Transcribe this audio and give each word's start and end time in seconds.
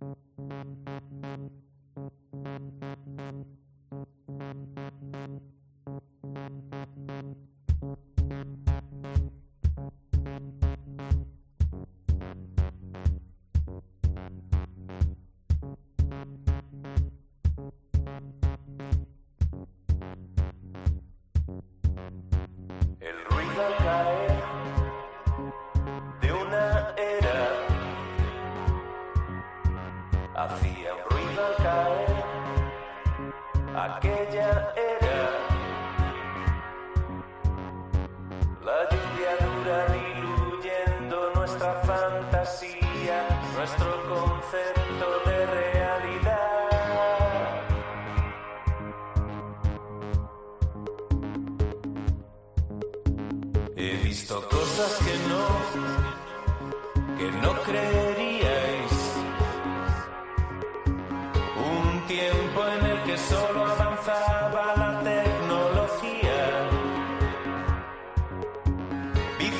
El 0.00 0.14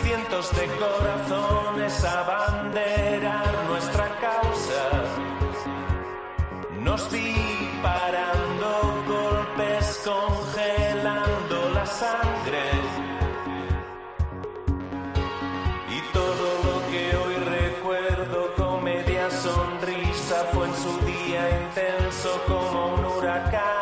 cientos 0.08 0.50
de 0.56 0.66
corazones 0.78 2.04
abanderar 2.04 3.64
nuestra 3.68 4.08
causa. 4.26 4.82
Nos 6.80 7.10
vi 7.12 7.34
parando 7.82 8.68
golpes, 9.06 10.00
congelando 10.06 11.56
la 11.74 11.84
sangre. 11.84 12.64
Y 15.96 16.00
todo 16.18 16.46
lo 16.66 16.76
que 16.90 17.02
hoy 17.16 17.34
recuerdo 17.58 18.54
con 18.56 18.84
media 18.84 19.30
sonrisa 19.30 20.36
fue 20.52 20.68
en 20.68 20.74
su 20.84 20.92
día 21.00 21.42
intenso 21.60 22.30
como 22.46 22.94
un 22.94 23.04
huracán. 23.04 23.77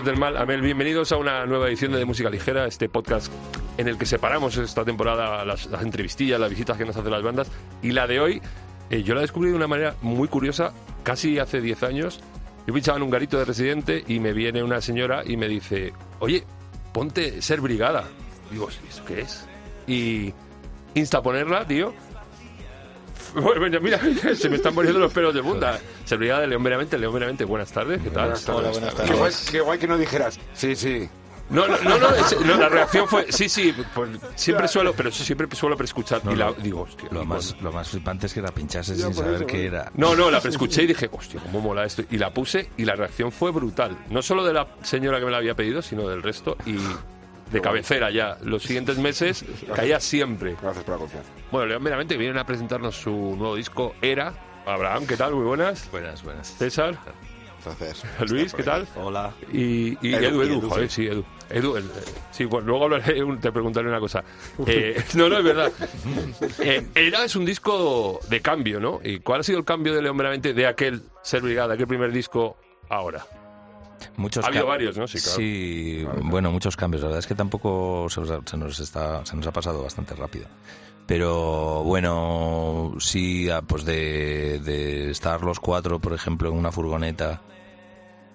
Líbranos 0.00 0.04
del 0.04 0.16
mal, 0.16 0.36
Amel. 0.36 0.62
Bienvenidos 0.62 1.12
a 1.12 1.18
una 1.18 1.44
nueva 1.44 1.68
edición 1.68 1.92
de, 1.92 2.04
Música 2.06 2.30
Ligera, 2.30 2.66
este 2.66 2.88
podcast 2.88 3.30
en 3.76 3.86
el 3.86 3.98
que 3.98 4.06
separamos 4.06 4.56
esta 4.56 4.82
temporada 4.82 5.44
las, 5.44 5.66
las 5.66 5.82
entrevistillas, 5.82 6.40
las 6.40 6.48
visitas 6.48 6.78
que 6.78 6.86
nos 6.86 6.96
hacen 6.96 7.10
las 7.10 7.22
bandas. 7.22 7.50
Y 7.82 7.92
la 7.92 8.06
de 8.06 8.18
hoy, 8.18 8.42
eh, 8.88 9.02
yo 9.02 9.14
la 9.14 9.20
descubrí 9.20 9.50
de 9.50 9.56
una 9.56 9.66
manera 9.66 9.96
muy 10.00 10.28
curiosa, 10.28 10.72
casi 11.02 11.38
hace 11.38 11.60
10 11.60 11.82
años. 11.82 12.20
Yo 12.66 12.72
pinchaba 12.72 12.96
en 12.96 13.02
un 13.02 13.10
garito 13.10 13.38
de 13.38 13.44
residente 13.44 14.02
y 14.06 14.20
me 14.20 14.32
viene 14.32 14.62
una 14.62 14.80
señora 14.80 15.22
y 15.26 15.36
me 15.36 15.48
dice, 15.48 15.92
oye, 16.20 16.44
ponte 16.94 17.42
Ser 17.42 17.60
Brigada. 17.60 18.04
Digo, 18.50 18.70
¿eso 18.70 19.04
qué 19.06 19.20
es? 19.20 19.46
Y 19.86 20.32
insta 20.94 21.20
ponerla, 21.20 21.66
tío. 21.66 21.92
Bueno, 23.34 23.80
mira, 23.80 24.00
se 24.34 24.48
me 24.48 24.56
están 24.56 24.74
poniendo 24.74 24.98
los 25.00 25.12
pelos 25.12 25.34
de 25.34 25.42
punta. 25.42 25.78
Ser 26.04 26.18
Brigada 26.18 26.40
de 26.42 26.46
León 26.48 26.62
Veramente, 26.62 26.98
León 26.98 27.14
Veramente, 27.14 27.44
buenas 27.44 27.70
tardes, 27.72 28.00
¿qué 28.02 28.10
tal? 28.10 28.32
Hola, 28.48 28.70
buenas 28.70 28.94
Qué 28.94 29.02
guay, 29.06 29.18
tardes. 29.18 29.48
qué 29.50 29.60
guay 29.60 29.78
que 29.78 29.86
no 29.86 29.96
dijeras. 29.98 30.38
Sí, 30.54 30.74
sí. 30.76 31.08
No, 31.50 31.66
no, 31.66 31.76
no, 31.78 31.98
no, 31.98 32.14
es- 32.14 32.40
no, 32.46 32.56
la 32.56 32.68
reacción 32.68 33.08
fue, 33.08 33.26
sí, 33.32 33.48
sí, 33.48 33.74
pues 33.92 34.08
siempre 34.36 34.68
suelo, 34.68 34.92
pero 34.96 35.08
eso 35.08 35.24
siempre 35.24 35.48
suelo 35.56 35.76
preescuchar. 35.76 36.24
No, 36.24 36.30
y 36.32 36.36
la, 36.36 36.52
digo, 36.52 36.82
hostia. 36.82 37.08
Lo 37.10 37.24
y 37.24 37.26
más, 37.26 37.56
lo 37.60 37.72
más 37.72 37.88
flipante 37.88 38.26
es 38.26 38.34
que 38.34 38.40
la 38.40 38.52
pinchase 38.52 38.94
sin 38.94 39.12
saber 39.12 39.34
eso, 39.34 39.46
qué 39.46 39.62
bueno. 39.62 39.76
era. 39.78 39.92
No, 39.96 40.14
no, 40.14 40.30
la 40.30 40.40
preescuché 40.40 40.84
y 40.84 40.86
dije, 40.86 41.08
hostia, 41.10 41.40
cómo 41.40 41.60
mola 41.60 41.84
esto. 41.84 42.02
Y 42.08 42.18
la 42.18 42.32
puse 42.32 42.70
y 42.76 42.84
la 42.84 42.94
reacción 42.94 43.32
fue 43.32 43.50
brutal. 43.50 43.98
No 44.10 44.22
solo 44.22 44.44
de 44.44 44.52
la 44.52 44.68
señora 44.82 45.18
que 45.18 45.24
me 45.24 45.32
la 45.32 45.38
había 45.38 45.56
pedido, 45.56 45.82
sino 45.82 46.08
del 46.08 46.22
resto. 46.22 46.56
Y 46.66 46.76
de 47.50 47.60
cabecera 47.60 48.10
ya. 48.10 48.36
Los 48.42 48.62
siguientes 48.62 48.98
meses 48.98 49.44
caía 49.74 50.00
siempre. 50.00 50.56
Gracias 50.60 50.84
por 50.84 50.94
la 50.94 50.98
confianza. 51.00 51.30
Bueno, 51.50 51.66
León 51.66 51.82
Meramente 51.82 52.16
vienen 52.16 52.38
a 52.38 52.44
presentarnos 52.46 52.96
su 52.96 53.10
nuevo 53.10 53.56
disco, 53.56 53.94
Era. 54.02 54.34
Abraham, 54.66 55.06
¿qué 55.06 55.16
tal? 55.16 55.34
Muy 55.34 55.44
buenas. 55.44 55.90
Buenas, 55.90 56.22
buenas. 56.22 56.48
César, 56.56 56.96
Entonces, 57.58 58.02
Luis, 58.30 58.52
¿qué 58.54 58.62
tal? 58.62 58.86
Hola. 58.96 59.32
Y, 59.52 59.96
y 60.06 60.14
Edu, 60.14 60.26
Edu, 60.26 60.42
Edu, 60.42 60.58
Edu, 60.60 60.68
joder, 60.68 60.90
sí, 60.90 61.06
Edu. 61.06 61.24
Edu, 61.48 61.76
el- 61.76 61.84
eh, 61.86 62.04
sí, 62.30 62.44
bueno, 62.44 62.68
luego 62.68 62.84
hablaré, 62.84 63.22
un- 63.24 63.40
te 63.40 63.50
preguntaré 63.50 63.88
una 63.88 63.98
cosa. 63.98 64.22
Eh, 64.66 65.02
no, 65.14 65.28
no, 65.28 65.38
es 65.38 65.44
verdad. 65.44 65.72
Eh, 66.60 66.86
Era 66.94 67.24
es 67.24 67.34
un 67.36 67.44
disco 67.44 68.20
de 68.28 68.40
cambio, 68.40 68.78
¿no? 68.80 69.00
¿Y 69.02 69.18
cuál 69.20 69.40
ha 69.40 69.42
sido 69.42 69.58
el 69.58 69.64
cambio 69.64 69.94
de 69.94 70.02
León 70.02 70.16
Meramente 70.16 70.52
de 70.54 70.66
aquel 70.66 71.02
Ser 71.22 71.42
Brigada, 71.42 71.74
aquel 71.74 71.86
primer 71.88 72.12
disco, 72.12 72.56
ahora? 72.88 73.26
Muchos 74.16 74.44
Ha 74.44 74.48
habido 74.48 74.66
varios, 74.66 74.96
¿no? 74.96 75.06
Sí, 75.06 75.18
claro. 75.18 75.36
Sí, 75.36 76.06
bueno, 76.24 76.50
muchos 76.50 76.76
cambios. 76.76 77.02
La 77.02 77.08
verdad 77.08 77.20
es 77.20 77.26
que 77.26 77.34
tampoco 77.34 78.06
se 78.08 78.20
nos, 78.20 78.30
ha, 78.30 78.40
se 78.44 78.56
nos 78.56 78.80
está, 78.80 79.24
se 79.24 79.36
nos 79.36 79.46
ha 79.46 79.52
pasado 79.52 79.82
bastante 79.82 80.14
rápido. 80.14 80.46
Pero 81.06 81.82
bueno, 81.82 82.94
sí, 83.00 83.50
ah, 83.50 83.62
pues 83.62 83.84
de, 83.84 84.60
de 84.60 85.10
estar 85.10 85.42
los 85.42 85.58
cuatro, 85.58 85.98
por 85.98 86.12
ejemplo, 86.12 86.48
en 86.48 86.56
una 86.56 86.70
furgoneta, 86.70 87.42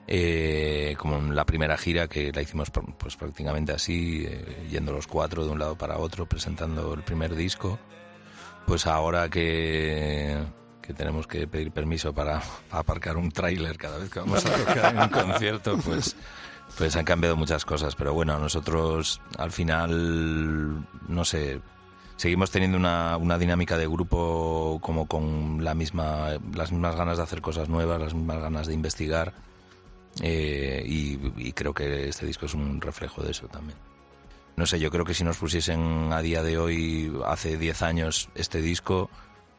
eh, 0.07 0.95
como 0.99 1.17
en 1.17 1.35
la 1.35 1.45
primera 1.45 1.77
gira 1.77 2.07
que 2.07 2.31
la 2.31 2.41
hicimos 2.41 2.69
pues 2.97 3.15
prácticamente 3.15 3.71
así, 3.71 4.25
eh, 4.27 4.67
yendo 4.69 4.91
los 4.91 5.07
cuatro 5.07 5.45
de 5.45 5.51
un 5.51 5.59
lado 5.59 5.77
para 5.77 5.97
otro, 5.97 6.25
presentando 6.25 6.93
el 6.93 7.03
primer 7.03 7.33
disco. 7.35 7.79
Pues 8.67 8.87
ahora 8.87 9.29
que, 9.29 10.37
que 10.85 10.93
tenemos 10.93 11.27
que 11.27 11.47
pedir 11.47 11.71
permiso 11.71 12.13
para 12.13 12.41
aparcar 12.71 13.17
un 13.17 13.31
tráiler 13.31 13.77
cada 13.77 13.97
vez 13.97 14.09
que 14.09 14.19
vamos 14.19 14.45
a 14.45 14.51
tocar 14.51 14.93
en 14.93 15.01
un 15.01 15.09
concierto, 15.09 15.77
pues, 15.77 16.15
pues 16.77 16.95
han 16.95 17.05
cambiado 17.05 17.35
muchas 17.35 17.65
cosas. 17.65 17.95
Pero 17.95 18.13
bueno, 18.13 18.37
nosotros 18.39 19.21
al 19.37 19.51
final, 19.51 20.85
no 21.07 21.25
sé, 21.25 21.61
seguimos 22.17 22.51
teniendo 22.51 22.77
una, 22.77 23.17
una 23.17 23.37
dinámica 23.37 23.77
de 23.77 23.87
grupo 23.87 24.79
como 24.81 25.07
con 25.07 25.63
la 25.63 25.73
misma, 25.73 26.31
las 26.53 26.71
mismas 26.71 26.95
ganas 26.95 27.17
de 27.17 27.23
hacer 27.23 27.41
cosas 27.41 27.69
nuevas, 27.69 27.99
las 27.99 28.13
mismas 28.13 28.39
ganas 28.39 28.67
de 28.67 28.73
investigar. 28.73 29.33
eh, 30.21 30.83
y, 30.85 31.51
creo 31.53 31.73
que 31.73 32.07
este 32.09 32.25
disco 32.25 32.45
es 32.45 32.53
un 32.53 32.79
reflejo 32.81 33.21
de 33.21 33.31
eso 33.31 33.47
también. 33.47 33.77
No 34.55 34.65
sé, 34.65 34.79
yo 34.79 34.89
creo 34.89 35.03
que 35.03 35.13
si 35.13 35.25
nos 35.25 35.37
pusiesen 35.37 36.13
a 36.13 36.21
día 36.21 36.41
de 36.41 36.57
hoy, 36.57 37.13
hace 37.25 37.57
10 37.57 37.81
años, 37.81 38.29
este 38.35 38.61
disco, 38.61 39.09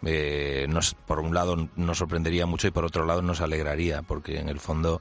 eh, 0.04 0.66
nos, 0.68 0.94
por 0.94 1.20
un 1.20 1.34
lado 1.34 1.68
nos 1.76 1.98
sorprendería 1.98 2.46
mucho 2.46 2.68
y 2.68 2.70
por 2.70 2.84
otro 2.84 3.04
lado 3.04 3.22
nos 3.22 3.40
alegraría, 3.40 4.02
porque 4.02 4.38
en 4.38 4.48
el 4.48 4.60
fondo 4.60 5.00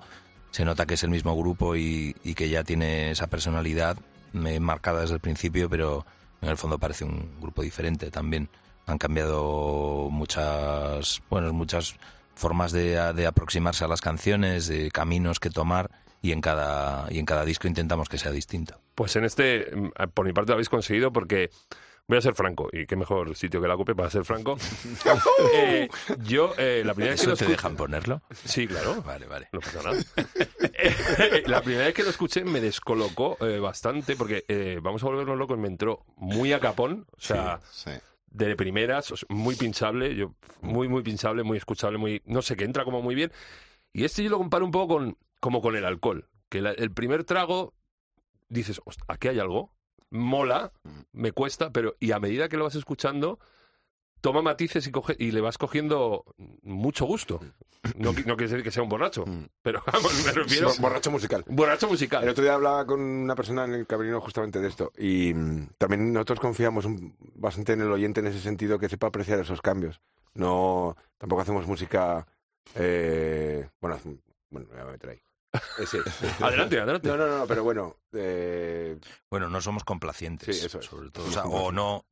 se 0.51 0.65
nota 0.65 0.85
que 0.85 0.93
es 0.93 1.03
el 1.03 1.09
mismo 1.09 1.35
grupo 1.35 1.75
y, 1.75 2.15
y 2.23 2.33
que 2.33 2.49
ya 2.49 2.63
tiene 2.63 3.11
esa 3.11 3.27
personalidad 3.27 3.97
eh, 4.33 4.59
marcada 4.59 5.01
desde 5.01 5.15
el 5.15 5.19
principio, 5.19 5.69
pero 5.69 6.05
en 6.41 6.49
el 6.49 6.57
fondo 6.57 6.77
parece 6.77 7.05
un 7.05 7.39
grupo 7.41 7.61
diferente 7.61 8.11
también. 8.11 8.49
Han 8.85 8.97
cambiado 8.97 10.09
muchas, 10.11 11.21
bueno, 11.29 11.51
muchas 11.53 11.95
formas 12.35 12.71
de, 12.71 13.13
de 13.13 13.27
aproximarse 13.27 13.83
a 13.83 13.87
las 13.87 14.01
canciones, 14.01 14.67
de 14.67 14.91
caminos 14.91 15.39
que 15.39 15.49
tomar 15.49 15.89
y 16.21 16.31
en 16.31 16.41
cada 16.41 17.07
y 17.11 17.19
en 17.19 17.25
cada 17.25 17.45
disco 17.45 17.67
intentamos 17.67 18.09
que 18.09 18.17
sea 18.17 18.31
distinto. 18.31 18.79
Pues 18.95 19.15
en 19.15 19.25
este, 19.25 19.71
mm, 19.73 19.89
por 20.13 20.25
mi 20.25 20.33
parte, 20.33 20.51
lo 20.51 20.55
habéis 20.55 20.69
conseguido 20.69 21.11
porque 21.11 21.49
voy 22.07 22.17
a 22.17 22.21
ser 22.21 22.33
franco. 22.35 22.69
Y 22.71 22.85
qué 22.85 22.95
mejor 22.95 23.35
sitio 23.35 23.61
que 23.61 23.67
la 23.67 23.75
COPE 23.75 23.95
para 23.95 24.09
ser 24.09 24.25
franco. 24.25 24.57
Eh, 25.53 25.87
yo, 26.23 26.53
eh, 26.57 26.81
la 26.85 26.93
primera 26.93 27.11
vez 27.13 27.21
que 27.21 27.23
¿Eso 27.25 27.31
lo 27.31 27.37
te 27.37 27.45
escuché- 27.45 27.51
dejan 27.51 27.75
ponerlo? 27.75 28.21
Sí, 28.43 28.67
claro. 28.67 29.01
Vale, 29.03 29.25
vale. 29.27 29.49
No 29.51 29.59
pasa 29.59 29.81
nada. 29.83 30.01
La 31.47 31.61
primera 31.61 31.85
vez 31.85 31.93
que 31.93 32.03
lo 32.03 32.09
escuché 32.09 32.43
me 32.43 32.59
descolocó 32.61 33.37
eh, 33.45 33.59
bastante 33.59 34.15
porque 34.15 34.43
eh, 34.47 34.79
vamos 34.81 35.03
a 35.03 35.07
volvernos 35.07 35.37
locos, 35.37 35.57
me 35.57 35.67
entró 35.67 36.05
muy 36.17 36.53
a 36.53 36.59
capón, 36.59 37.05
o 37.11 37.19
sea, 37.21 37.59
Sí. 37.71 37.91
de 38.27 38.55
primeras, 38.55 39.13
muy 39.29 39.55
pinchable, 39.55 40.15
yo 40.15 40.33
muy 40.61 40.87
muy 40.87 41.03
pinchable, 41.03 41.43
muy 41.43 41.57
escuchable, 41.57 41.97
muy 41.97 42.21
no 42.25 42.41
sé, 42.41 42.55
que 42.55 42.65
entra 42.65 42.83
como 42.83 43.01
muy 43.01 43.15
bien. 43.15 43.31
Y 43.93 44.03
este 44.03 44.23
yo 44.23 44.29
lo 44.29 44.37
comparo 44.37 44.65
un 44.65 44.71
poco 44.71 44.95
con 44.95 45.17
como 45.39 45.61
con 45.61 45.75
el 45.75 45.85
alcohol, 45.85 46.27
que 46.49 46.61
la- 46.61 46.71
el 46.71 46.91
primer 46.91 47.23
trago 47.23 47.73
dices, 48.49 48.81
"Host- 48.85 49.01
aquí 49.07 49.27
hay 49.27 49.39
algo, 49.39 49.73
mola, 50.09 50.71
me 51.11 51.31
cuesta, 51.31 51.71
pero 51.71 51.95
y 51.99 52.11
a 52.11 52.19
medida 52.19 52.49
que 52.49 52.57
lo 52.57 52.63
vas 52.65 52.75
escuchando 52.75 53.39
toma 54.21 54.41
matices 54.41 54.87
y, 54.87 54.91
coge, 54.91 55.15
y 55.19 55.31
le 55.31 55.39
vas 55.41 55.57
cogiendo 55.59 56.25
mucho 56.63 57.05
gusto. 57.05 57.39
No, 57.95 58.11
qui- 58.13 58.25
no 58.25 58.35
quiere 58.35 58.49
decir 58.51 58.63
que 58.63 58.71
sea 58.71 58.81
un 58.81 58.89
borracho, 58.89 59.23
pero 59.61 59.83
vamos, 59.85 60.25
me 60.25 60.31
refiero... 60.31 60.69
Bo- 60.69 60.75
Borracho 60.81 61.11
musical. 61.11 61.43
Borracho 61.47 61.85
El 61.85 61.91
musical. 61.91 62.27
otro 62.27 62.43
día 62.43 62.55
hablaba 62.55 62.87
con 62.87 62.99
una 62.99 63.35
persona 63.35 63.65
en 63.65 63.73
el 63.75 63.85
camerino 63.85 64.19
justamente 64.21 64.59
de 64.59 64.67
esto 64.67 64.91
y 64.97 65.31
mm, 65.35 65.67
también 65.77 66.11
nosotros 66.11 66.39
confiamos 66.39 66.85
un- 66.85 67.15
bastante 67.35 67.73
en 67.73 67.81
el 67.81 67.91
oyente 67.91 68.21
en 68.21 68.27
ese 68.27 68.39
sentido 68.39 68.79
que 68.79 68.89
sepa 68.89 69.07
apreciar 69.07 69.39
esos 69.39 69.61
cambios. 69.61 70.01
No, 70.33 70.97
tampoco 71.19 71.43
hacemos 71.43 71.67
música, 71.67 72.25
eh, 72.73 73.69
bueno, 73.79 73.99
bueno, 74.49 74.67
me 74.71 74.79
voy 74.81 74.89
a 74.89 74.91
meter 74.93 75.09
ahí. 75.11 75.21
Eh, 75.79 75.85
sí. 75.87 75.97
Adelante, 76.41 76.77
adelante. 76.79 77.07
No, 77.09 77.17
no, 77.17 77.37
no, 77.39 77.47
pero 77.47 77.63
bueno, 77.63 77.97
eh, 78.13 78.97
Bueno, 79.29 79.49
no 79.49 79.61
somos 79.61 79.83
complacientes, 79.83 80.59
Sí, 80.59 80.65
eso 80.65 80.79
es. 80.79 80.85
sobre 80.85 81.09
todo. 81.11 81.25
O, 81.27 81.31
sea, 81.31 81.43
somos 81.43 81.61
o 81.61 81.71
no... 81.71 82.05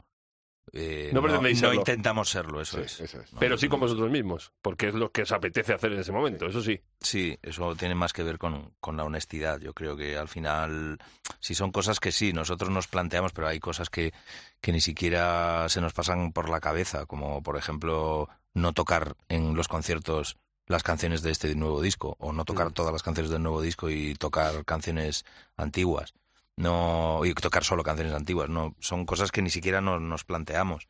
eh, 0.71 1.11
No 1.13 1.21
pretendéis 1.21 1.59
serlo. 1.59 1.75
intentamos 1.75 2.29
serlo, 2.29 2.61
eso 2.61 2.77
sí, 2.77 2.83
es. 2.85 2.99
eso 3.01 3.21
es. 3.21 3.33
No, 3.33 3.39
Pero 3.39 3.57
sí 3.57 3.67
con 3.67 3.79
vosotros 3.79 4.09
mismos, 4.09 4.51
porque 4.61 4.87
es 4.89 4.93
lo 4.93 5.11
que 5.11 5.23
os 5.23 5.31
apetece 5.31 5.73
hacer 5.73 5.91
en 5.93 5.99
ese 5.99 6.11
momento, 6.11 6.45
eso 6.47 6.61
sí. 6.61 6.79
Sí, 6.99 7.37
eso 7.41 7.75
tiene 7.75 7.95
más 7.95 8.13
que 8.13 8.23
ver 8.23 8.37
con, 8.37 8.73
con 8.79 8.97
la 8.97 9.03
honestidad. 9.03 9.59
Yo 9.59 9.73
creo 9.73 9.95
que 9.95 10.17
al 10.17 10.27
final, 10.29 10.97
si 11.39 11.53
son 11.55 11.71
cosas 11.71 11.99
que 11.99 12.11
sí, 12.11 12.33
nosotros 12.33 12.69
nos 12.71 12.87
planteamos, 12.87 13.33
pero 13.33 13.47
hay 13.47 13.59
cosas 13.59 13.89
que, 13.89 14.13
que 14.61 14.71
ni 14.71 14.81
siquiera 14.81 15.67
se 15.69 15.81
nos 15.81 15.93
pasan 15.93 16.31
por 16.31 16.49
la 16.49 16.59
cabeza, 16.59 17.05
como 17.05 17.43
por 17.43 17.57
ejemplo 17.57 18.29
no 18.55 18.71
tocar 18.73 19.15
en 19.29 19.55
los 19.55 19.67
conciertos 19.67 20.37
las 20.67 20.83
canciones 20.83 21.21
de 21.21 21.31
este 21.31 21.55
nuevo 21.55 21.81
disco, 21.81 22.15
o 22.19 22.31
no 22.33 22.45
tocar 22.45 22.67
Mm. 22.69 22.73
todas 22.73 22.93
las 22.93 23.03
canciones 23.03 23.31
del 23.31 23.43
nuevo 23.43 23.61
disco 23.61 23.89
y 23.89 24.15
tocar 24.15 24.63
canciones 24.65 25.25
antiguas. 25.57 26.13
No, 26.55 27.21
y 27.25 27.33
tocar 27.33 27.63
solo 27.63 27.83
canciones 27.83 28.13
antiguas, 28.13 28.47
no, 28.49 28.75
son 28.79 29.05
cosas 29.05 29.31
que 29.31 29.41
ni 29.41 29.49
siquiera 29.49 29.81
nos, 29.81 29.99
nos 30.01 30.23
planteamos. 30.23 30.87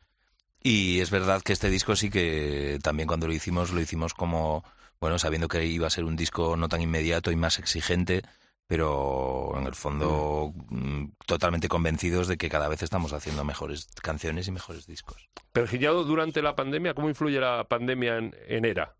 Y 0.62 1.00
es 1.00 1.10
verdad 1.10 1.42
que 1.42 1.52
este 1.52 1.70
disco 1.70 1.96
sí 1.96 2.10
que 2.10 2.78
también 2.82 3.06
cuando 3.06 3.26
lo 3.26 3.32
hicimos, 3.32 3.70
lo 3.72 3.80
hicimos 3.80 4.14
como, 4.14 4.64
bueno, 5.00 5.18
sabiendo 5.18 5.48
que 5.48 5.64
iba 5.66 5.86
a 5.86 5.90
ser 5.90 6.04
un 6.04 6.16
disco 6.16 6.56
no 6.56 6.68
tan 6.68 6.80
inmediato 6.82 7.30
y 7.30 7.36
más 7.36 7.58
exigente, 7.58 8.22
pero 8.66 9.52
en 9.58 9.66
el 9.66 9.74
fondo 9.74 10.52
mm, 10.68 11.04
totalmente 11.26 11.68
convencidos 11.68 12.28
de 12.28 12.36
que 12.36 12.48
cada 12.48 12.68
vez 12.68 12.82
estamos 12.82 13.12
haciendo 13.12 13.44
mejores 13.44 13.88
canciones 14.02 14.48
y 14.48 14.52
mejores 14.52 14.86
discos. 14.86 15.28
Pero 15.52 15.66
Giñado, 15.66 16.04
durante 16.04 16.40
la 16.42 16.56
pandemia, 16.56 16.94
¿cómo 16.94 17.08
influye 17.08 17.40
la 17.40 17.64
pandemia 17.64 18.16
en, 18.18 18.34
en 18.48 18.64
ERA? 18.64 18.94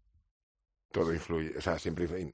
Todo 0.95 1.13
influye, 1.13 1.59
o 1.59 1.61
sea, 1.61 1.77
siempre 1.77 2.05
influye. 2.05 2.33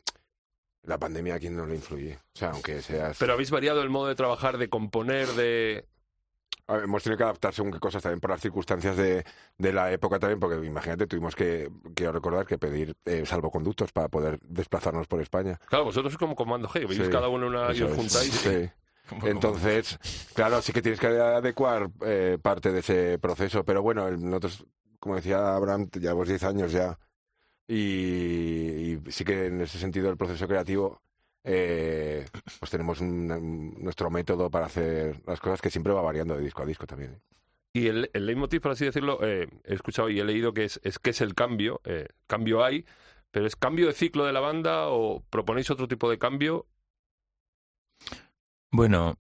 La 0.83 0.99
pandemia 0.99 1.37
a 1.37 1.39
quién 1.39 1.57
no 1.57 1.65
le 1.65 1.77
influye. 1.77 2.19
O 2.35 2.39
sea, 2.39 2.51
aunque 2.51 2.83
seas... 2.83 3.17
Pero 3.19 3.33
habéis 3.33 3.51
variado 3.51 3.81
el 3.81 3.89
modo 3.89 4.09
de 4.09 4.15
trabajar, 4.15 4.59
de 4.59 4.69
componer, 4.69 5.29
de... 5.29 5.87
A 6.67 6.75
ver, 6.75 6.85
hemos 6.85 7.03
tenido 7.03 7.17
que 7.17 7.25
adaptar 7.25 7.55
según 7.55 7.73
qué 7.73 7.81
cosas 7.81 8.03
también 8.03 8.21
por 8.21 8.29
las 8.29 8.43
circunstancias 8.43 8.99
de, 8.99 9.25
de 9.57 9.73
la 9.73 9.91
época 9.91 10.19
también, 10.19 10.39
porque 10.39 10.63
imagínate, 10.67 11.07
tuvimos 11.07 11.35
que, 11.35 11.71
quiero 11.95 12.13
recordar, 12.13 12.45
que 12.45 12.59
pedir 12.59 12.95
eh, 13.07 13.25
salvoconductos 13.25 13.93
para 13.93 14.09
poder 14.09 14.39
desplazarnos 14.43 15.07
por 15.07 15.23
España. 15.23 15.59
Claro, 15.67 15.87
vosotros 15.87 16.19
como 16.19 16.37
Comando 16.37 16.69
G, 16.69 16.87
veis 16.87 17.03
Sí, 17.03 17.11
cada 17.11 17.29
uno 17.29 17.47
una 17.47 17.73
y 17.73 17.81
os 17.81 17.97
juntáis. 17.97 18.31
Sí. 18.31 18.71
Entonces, 19.23 19.99
claro, 20.35 20.61
sí 20.61 20.75
que 20.75 20.83
tienes 20.83 21.01
que 21.01 21.07
adecuar 21.07 21.91
eh, 22.05 22.37
parte 22.41 22.73
de 22.73 22.81
ese 22.81 23.19
proceso, 23.19 23.65
pero 23.65 23.81
bueno, 23.81 24.11
nosotros, 24.11 24.67
como 24.99 25.17
decía 25.17 25.57
Abraham, 25.57 25.89
llevamos 25.99 26.29
10 26.29 26.45
años 26.45 26.73
ya 26.73 26.99
y, 27.75 28.95
y 29.07 29.13
sí 29.13 29.25
que 29.25 29.47
en 29.47 29.61
ese 29.61 29.79
sentido 29.79 30.11
el 30.11 30.17
proceso 30.17 30.49
creativo, 30.49 31.01
eh, 31.45 32.27
pues 32.59 32.71
tenemos 32.71 33.01
un- 33.01 33.31
un- 33.33 33.75
nuestro 33.83 34.11
método 34.11 34.51
para 34.51 34.67
hacer 34.67 35.21
las 35.27 35.41
cosas 35.41 35.61
que 35.63 35.71
siempre 35.71 35.93
va 35.93 36.03
variando 36.03 36.37
de 36.37 36.43
disco 36.45 36.63
a 36.63 36.67
disco 36.67 36.87
también. 36.87 37.13
¿eh? 37.13 37.21
Y 37.73 37.87
el, 37.87 38.11
el 38.13 38.27
leitmotiv, 38.27 38.61
por 38.61 38.73
así 38.73 38.85
decirlo, 38.85 39.21
eh, 39.23 39.49
he 39.65 39.75
escuchado 39.75 40.11
y 40.11 40.19
he 40.19 40.25
leído 40.25 40.53
que 40.53 40.65
es, 40.65 40.81
es 40.83 40.99
que 40.99 41.11
es 41.11 41.21
el 41.21 41.35
cambio. 41.35 41.81
eh, 41.85 42.09
cambio 42.27 42.65
hay, 42.65 42.85
pero 43.31 43.47
¿es 43.47 43.57
cambio 43.57 43.87
de 43.87 43.93
ciclo 43.93 44.25
de 44.25 44.33
la 44.33 44.41
banda 44.41 44.89
o 44.89 45.23
proponéis 45.31 45.71
otro 45.71 45.87
tipo 45.87 46.11
de 46.11 46.19
cambio? 46.19 46.67
Bueno, 48.73 49.17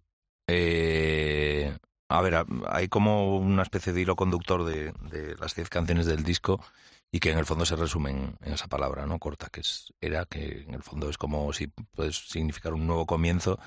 eh, 0.49 1.76
a 2.08 2.23
ver, 2.23 2.44
hay 2.69 2.88
como 2.88 3.37
una 3.38 3.62
especie 3.62 3.93
de 3.93 4.00
hilo 4.00 4.17
conductor 4.17 4.64
de, 4.64 4.93
de 5.11 5.37
las 5.37 5.55
10 5.55 5.69
canciones 5.69 6.06
del 6.06 6.23
disco 6.25 6.61
y 7.12 7.21
que 7.21 7.31
en 7.31 7.39
el 7.39 7.47
fondo 7.47 7.67
se 7.67 7.77
resumen 7.77 8.37
en 8.43 8.53
esa 8.53 8.69
palabra, 8.69 9.07
¿no? 9.07 9.19
Corta, 9.19 9.49
que 9.51 9.61
es 9.61 9.93
era, 10.01 10.27
que 10.27 10.65
en 10.67 10.75
el 10.75 10.83
fondo 10.83 11.11
es 11.11 11.19
como 11.19 11.53
si 11.53 11.67
puede 11.69 12.12
significar 12.12 12.73
un 12.75 12.87
nuevo 12.87 13.07
comienzo, 13.07 13.59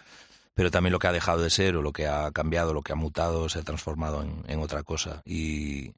pero 0.53 0.71
también 0.71 0.93
lo 0.93 0.99
que 0.99 1.07
ha 1.07 1.11
dejado 1.11 1.41
de 1.41 1.49
ser 1.49 1.75
o 1.75 1.81
lo 1.81 1.93
que 1.93 2.07
ha 2.07 2.31
cambiado, 2.31 2.73
lo 2.73 2.81
que 2.81 2.93
ha 2.93 2.95
mutado, 2.95 3.49
se 3.49 3.59
ha 3.59 3.63
transformado 3.63 4.21
en, 4.21 4.43
en 4.47 4.59
otra 4.59 4.83
cosa. 4.83 5.21
Y, 5.25 5.91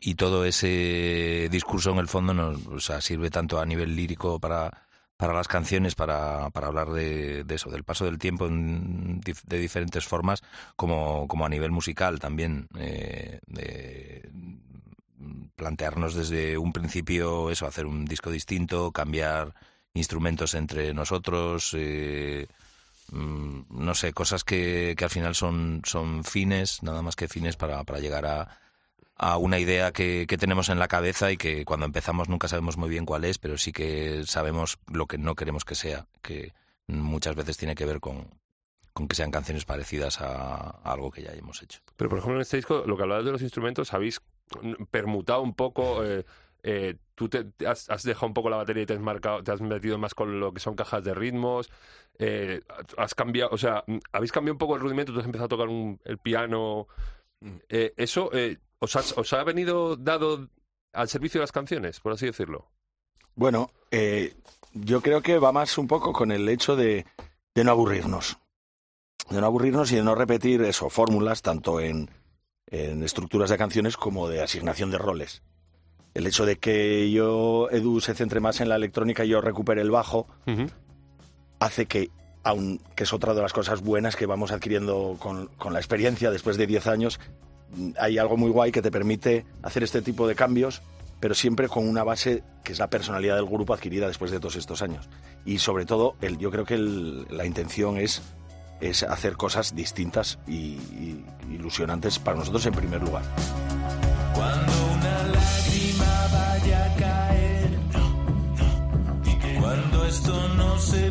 y 0.00 0.14
todo 0.16 0.44
ese 0.44 1.48
discurso 1.50 1.90
en 1.92 1.98
el 1.98 2.08
fondo 2.08 2.34
nos, 2.34 2.66
o 2.66 2.80
sea, 2.80 3.00
sirve 3.00 3.30
tanto 3.30 3.60
a 3.60 3.66
nivel 3.66 3.94
lírico 3.96 4.40
para 4.40 4.86
para 5.16 5.32
las 5.32 5.48
canciones, 5.48 5.94
para, 5.94 6.50
para 6.50 6.66
hablar 6.66 6.90
de, 6.90 7.44
eso, 7.48 7.70
del 7.70 7.84
paso 7.84 8.04
del 8.04 8.18
tiempo 8.18 8.46
en 8.46 9.20
de 9.20 9.58
diferentes 9.58 10.06
formas, 10.06 10.42
como, 10.76 11.26
como 11.26 11.46
a 11.46 11.48
nivel 11.48 11.70
musical 11.70 12.18
también, 12.18 12.68
eh, 12.78 13.40
de 13.46 14.28
plantearnos 15.56 16.14
desde 16.14 16.58
un 16.58 16.72
principio 16.72 17.50
eso, 17.50 17.66
hacer 17.66 17.86
un 17.86 18.04
disco 18.04 18.30
distinto, 18.30 18.92
cambiar 18.92 19.54
instrumentos 19.94 20.54
entre 20.54 20.92
nosotros, 20.94 21.72
eh, 21.74 22.46
mm, 23.12 23.60
no 23.70 23.94
sé, 23.94 24.12
cosas 24.12 24.44
que, 24.44 24.94
que 24.96 25.04
al 25.04 25.10
final 25.10 25.34
son, 25.34 25.82
son 25.84 26.24
fines, 26.24 26.82
nada 26.82 27.02
más 27.02 27.16
que 27.16 27.28
fines 27.28 27.56
para, 27.56 27.82
para 27.84 28.00
llegar 28.00 28.26
a, 28.26 28.58
a 29.16 29.38
una 29.38 29.58
idea 29.58 29.92
que, 29.92 30.26
que 30.28 30.38
tenemos 30.38 30.68
en 30.68 30.78
la 30.78 30.88
cabeza 30.88 31.32
y 31.32 31.36
que 31.36 31.64
cuando 31.64 31.86
empezamos 31.86 32.28
nunca 32.28 32.48
sabemos 32.48 32.76
muy 32.76 32.88
bien 32.88 33.06
cuál 33.06 33.24
es, 33.24 33.38
pero 33.38 33.56
sí 33.56 33.72
que 33.72 34.24
sabemos 34.26 34.78
lo 34.92 35.06
que 35.06 35.18
no 35.18 35.34
queremos 35.34 35.64
que 35.64 35.74
sea, 35.74 36.06
que 36.22 36.52
muchas 36.86 37.34
veces 37.34 37.56
tiene 37.56 37.74
que 37.74 37.86
ver 37.86 38.00
con, 38.00 38.28
con 38.92 39.08
que 39.08 39.14
sean 39.14 39.30
canciones 39.30 39.64
parecidas 39.64 40.20
a, 40.20 40.70
algo 40.82 41.10
que 41.10 41.22
ya 41.22 41.32
hemos 41.32 41.62
hecho. 41.62 41.80
Pero, 41.96 42.10
por 42.10 42.18
ejemplo, 42.18 42.36
en 42.36 42.42
este 42.42 42.56
disco, 42.56 42.84
lo 42.86 42.96
que 42.96 43.02
hablabas 43.02 43.24
de 43.24 43.32
los 43.32 43.42
instrumentos, 43.42 43.92
habéis 43.92 44.20
mm, 44.20 44.35
permutado 44.90 45.42
un 45.42 45.54
poco. 45.54 46.04
eh, 46.04 46.24
eh, 46.62 46.96
tú 47.14 47.28
te, 47.28 47.44
te 47.44 47.66
has, 47.66 47.88
has 47.90 48.02
dejado 48.02 48.26
un 48.26 48.34
poco 48.34 48.50
la 48.50 48.56
batería 48.56 48.82
y 48.82 48.86
te 48.86 48.94
has, 48.94 49.00
marcado, 49.00 49.42
te 49.42 49.52
has 49.52 49.60
metido 49.60 49.98
más 49.98 50.14
con 50.14 50.40
lo 50.40 50.52
que 50.52 50.60
son 50.60 50.74
cajas 50.74 51.04
de 51.04 51.14
ritmos. 51.14 51.70
eh, 52.18 52.62
has 52.96 53.14
cambiado, 53.14 53.50
o 53.52 53.58
sea, 53.58 53.84
mm, 53.86 53.98
habéis 54.12 54.32
cambiado 54.32 54.54
un 54.54 54.58
poco 54.58 54.74
el 54.74 54.80
rudimento, 54.80 55.12
tú 55.12 55.20
has 55.20 55.26
empezado 55.26 55.46
a 55.46 55.48
tocar 55.48 55.68
un- 55.68 56.00
el 56.04 56.18
piano. 56.18 56.88
Eh, 57.68 57.92
¿Eso 57.96 58.30
os, 58.78 58.96
has- 58.96 59.16
os 59.18 59.32
ha 59.32 59.44
venido 59.44 59.96
dado 59.96 60.48
al 60.92 61.08
servicio 61.08 61.38
de 61.38 61.42
las 61.42 61.52
canciones, 61.52 62.00
por 62.00 62.12
así 62.12 62.26
decirlo? 62.26 62.70
Bueno, 63.34 63.70
yo 64.72 65.00
creo 65.02 65.20
que 65.20 65.38
va 65.38 65.52
más 65.52 65.76
un 65.78 65.86
poco 65.86 66.12
con 66.12 66.32
el 66.32 66.48
hecho 66.48 66.74
de, 66.74 67.04
de 67.54 67.64
no 67.64 67.70
aburrirnos. 67.72 68.38
De 69.30 69.40
no 69.40 69.46
aburrirnos 69.46 69.92
y 69.92 69.96
de 69.96 70.02
no 70.02 70.14
repetir 70.14 70.62
eso, 70.62 70.88
fórmulas, 70.88 71.42
tanto 71.42 71.80
en, 71.80 72.08
en 72.70 73.02
estructuras 73.02 73.50
de 73.50 73.56
canciones 73.58 73.96
como 73.96 74.28
de 74.28 74.42
asignación 74.42 74.90
de 74.90 74.98
roles. 74.98 75.42
El 76.14 76.26
hecho 76.26 76.46
de 76.46 76.56
que 76.56 77.10
yo, 77.10 77.68
Edu, 77.70 78.00
se 78.00 78.14
centre 78.14 78.40
más 78.40 78.60
en 78.60 78.68
la 78.68 78.76
electrónica 78.76 79.24
y 79.24 79.28
yo 79.28 79.40
recupere 79.40 79.82
el 79.82 79.90
bajo, 79.90 80.26
hace 81.60 81.86
que, 81.86 82.10
aun, 82.42 82.80
que 82.94 83.04
es 83.04 83.12
otra 83.12 83.34
de 83.34 83.42
las 83.42 83.52
cosas 83.52 83.82
buenas 83.82 84.16
que 84.16 84.26
vamos 84.26 84.50
adquiriendo 84.52 85.16
con, 85.18 85.46
con 85.58 85.72
la 85.72 85.78
experiencia 85.78 86.30
después 86.30 86.56
de 86.56 86.66
10 86.66 86.86
años, 86.86 87.20
mm, 87.76 87.90
hay 88.00 88.18
algo 88.18 88.36
muy 88.36 88.50
guay 88.50 88.72
que 88.72 88.82
te 88.82 88.90
permite 88.90 89.44
hacer 89.62 89.82
este 89.82 90.02
tipo 90.02 90.26
de 90.26 90.34
cambios, 90.34 90.82
pero 91.20 91.34
siempre 91.34 91.68
con 91.68 91.88
una 91.88 92.02
base 92.04 92.42
que 92.64 92.72
es 92.72 92.78
la 92.78 92.88
personalidad 92.90 93.36
del 93.36 93.46
grupo 93.46 93.72
adquirida 93.74 94.06
después 94.08 94.30
de 94.30 94.38
todos 94.40 94.56
estos 94.56 94.82
años. 94.82 95.08
Y 95.44 95.58
sobre 95.58 95.86
todo, 95.86 96.16
el, 96.20 96.38
yo 96.38 96.50
creo 96.50 96.64
que 96.64 96.74
el- 96.74 97.26
la 97.30 97.46
intención 97.46 97.96
es, 97.98 98.22
es 98.80 99.02
hacer 99.02 99.36
cosas 99.36 99.74
distintas 99.74 100.38
y, 100.46 100.52
y 100.52 101.24
ilusionantes 101.50 102.18
para 102.18 102.38
nosotros 102.38 102.64
en 102.66 102.74
primer 102.74 103.02
lugar. 103.02 103.22
Cuando 104.34 104.72
una 104.92 105.22
lágrima 105.28 106.28
vaya 106.32 106.84
a 106.84 106.96
caer, 106.96 107.70
cuando 109.60 110.06
esto 110.06 110.48
no 110.56 110.78
se 110.78 111.10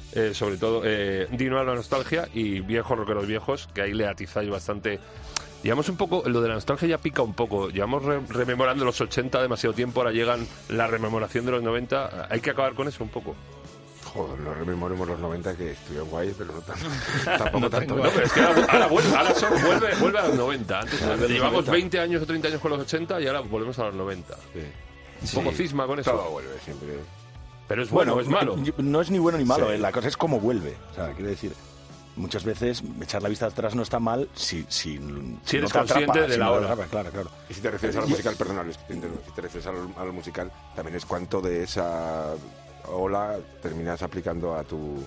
eh, 0.13 0.31
sobre 0.33 0.57
todo, 0.57 0.81
eh, 0.85 1.27
Digno 1.31 1.59
a 1.59 1.63
la 1.63 1.75
nostalgia 1.75 2.27
y 2.33 2.59
Viejos 2.61 2.97
Rockeros 2.97 3.27
Viejos, 3.27 3.69
que 3.73 3.81
ahí 3.81 3.93
le 3.93 4.07
atizáis 4.07 4.49
bastante. 4.49 4.99
Llevamos 5.63 5.87
un 5.89 5.97
poco, 5.97 6.23
lo 6.27 6.41
de 6.41 6.47
la 6.49 6.55
nostalgia 6.55 6.87
ya 6.87 6.97
pica 6.97 7.21
un 7.21 7.33
poco. 7.35 7.69
Llevamos 7.69 8.03
re- 8.03 8.19
rememorando 8.29 8.83
los 8.83 8.99
80 8.99 9.41
demasiado 9.41 9.75
tiempo, 9.75 9.99
ahora 9.99 10.11
llegan 10.11 10.47
la 10.69 10.87
rememoración 10.87 11.45
de 11.45 11.51
los 11.51 11.61
90. 11.63 12.27
Hay 12.31 12.41
que 12.41 12.49
acabar 12.49 12.73
con 12.73 12.87
eso 12.87 13.03
un 13.03 13.09
poco. 13.11 13.35
Joder, 14.05 14.39
no 14.41 14.53
rememoremos 14.53 15.07
los 15.07 15.19
90 15.19 15.55
que 15.55 15.71
estuvieron 15.71 16.09
guay, 16.09 16.33
pero 16.37 16.51
no 16.53 16.59
tanto. 16.61 17.43
Tampoco 17.43 17.69
tanto. 17.69 17.95
No, 17.95 18.03
pero 18.09 18.25
es 18.25 18.33
que 18.33 18.41
ahora, 18.41 18.65
ahora 18.69 18.87
vuelve, 18.87 19.15
ahora 19.15 19.35
son- 19.35 19.51
vuelve, 19.65 19.95
vuelve 19.99 20.19
a 20.19 20.27
los 20.27 20.35
90. 20.35 20.79
Antes, 20.79 21.29
llevamos 21.29 21.65
20 21.67 21.99
años 21.99 22.23
o 22.23 22.25
30 22.25 22.47
años 22.47 22.59
con 22.59 22.71
los 22.71 22.81
80 22.81 23.21
y 23.21 23.27
ahora 23.27 23.41
volvemos 23.41 23.77
a 23.79 23.85
los 23.85 23.93
90. 23.95 24.35
Un 25.21 25.29
poco 25.43 25.51
cisma 25.55 25.85
con 25.85 25.99
eso. 25.99 26.11
Todo 26.11 26.31
vuelve 26.31 26.57
siempre. 26.65 26.89
Pero 27.67 27.83
es 27.83 27.89
bueno, 27.89 28.19
es 28.19 28.27
malo. 28.27 28.57
No, 28.77 29.01
es 29.01 29.09
ni 29.11 29.19
bueno 29.19 29.37
ni 29.37 29.45
malo, 29.45 29.67
Sí. 29.69 29.73
eh, 29.75 29.77
la 29.77 29.91
cosa 29.91 30.07
es 30.09 30.17
cómo 30.17 30.39
vuelve. 30.39 30.75
O 30.91 30.95
sea, 30.95 31.13
quiero 31.13 31.29
decir, 31.29 31.53
muchas 32.17 32.43
veces 32.43 32.83
echar 33.01 33.21
la 33.23 33.29
vista 33.29 33.45
atrás 33.45 33.75
no 33.75 33.81
está 33.83 33.99
mal 33.99 34.27
si, 34.33 34.65
si, 34.67 34.99
Si 35.45 35.57
eres 35.57 35.73
no 35.73 35.79
consciente 35.79 36.11
atrapa, 36.11 36.27
de 36.27 36.33
si 36.33 36.39
la 36.39 36.45
no 36.47 36.51
hora. 36.53 36.65
atrapa, 36.71 36.89
claro, 36.89 37.11
claro. 37.11 37.29
Y 37.49 37.53
si 37.53 37.61
te 37.61 37.71
refieres 37.71 37.95
a 37.97 38.01
lo 38.01 38.07
musical, 38.07 38.33
interrumpo. 38.89 39.21
si 39.25 39.31
te 39.31 39.41
refieres 39.41 39.67
a 39.67 39.71
lo, 39.71 39.89
a 39.97 40.05
lo 40.05 40.11
musical, 40.13 40.51
también 40.75 40.97
es 40.97 41.05
cuánto 41.05 41.39
de 41.41 41.63
esa 41.63 42.33
ola 42.87 43.37
terminas 43.61 44.01
aplicando 44.01 44.55
a 44.55 44.63
tu... 44.63 44.97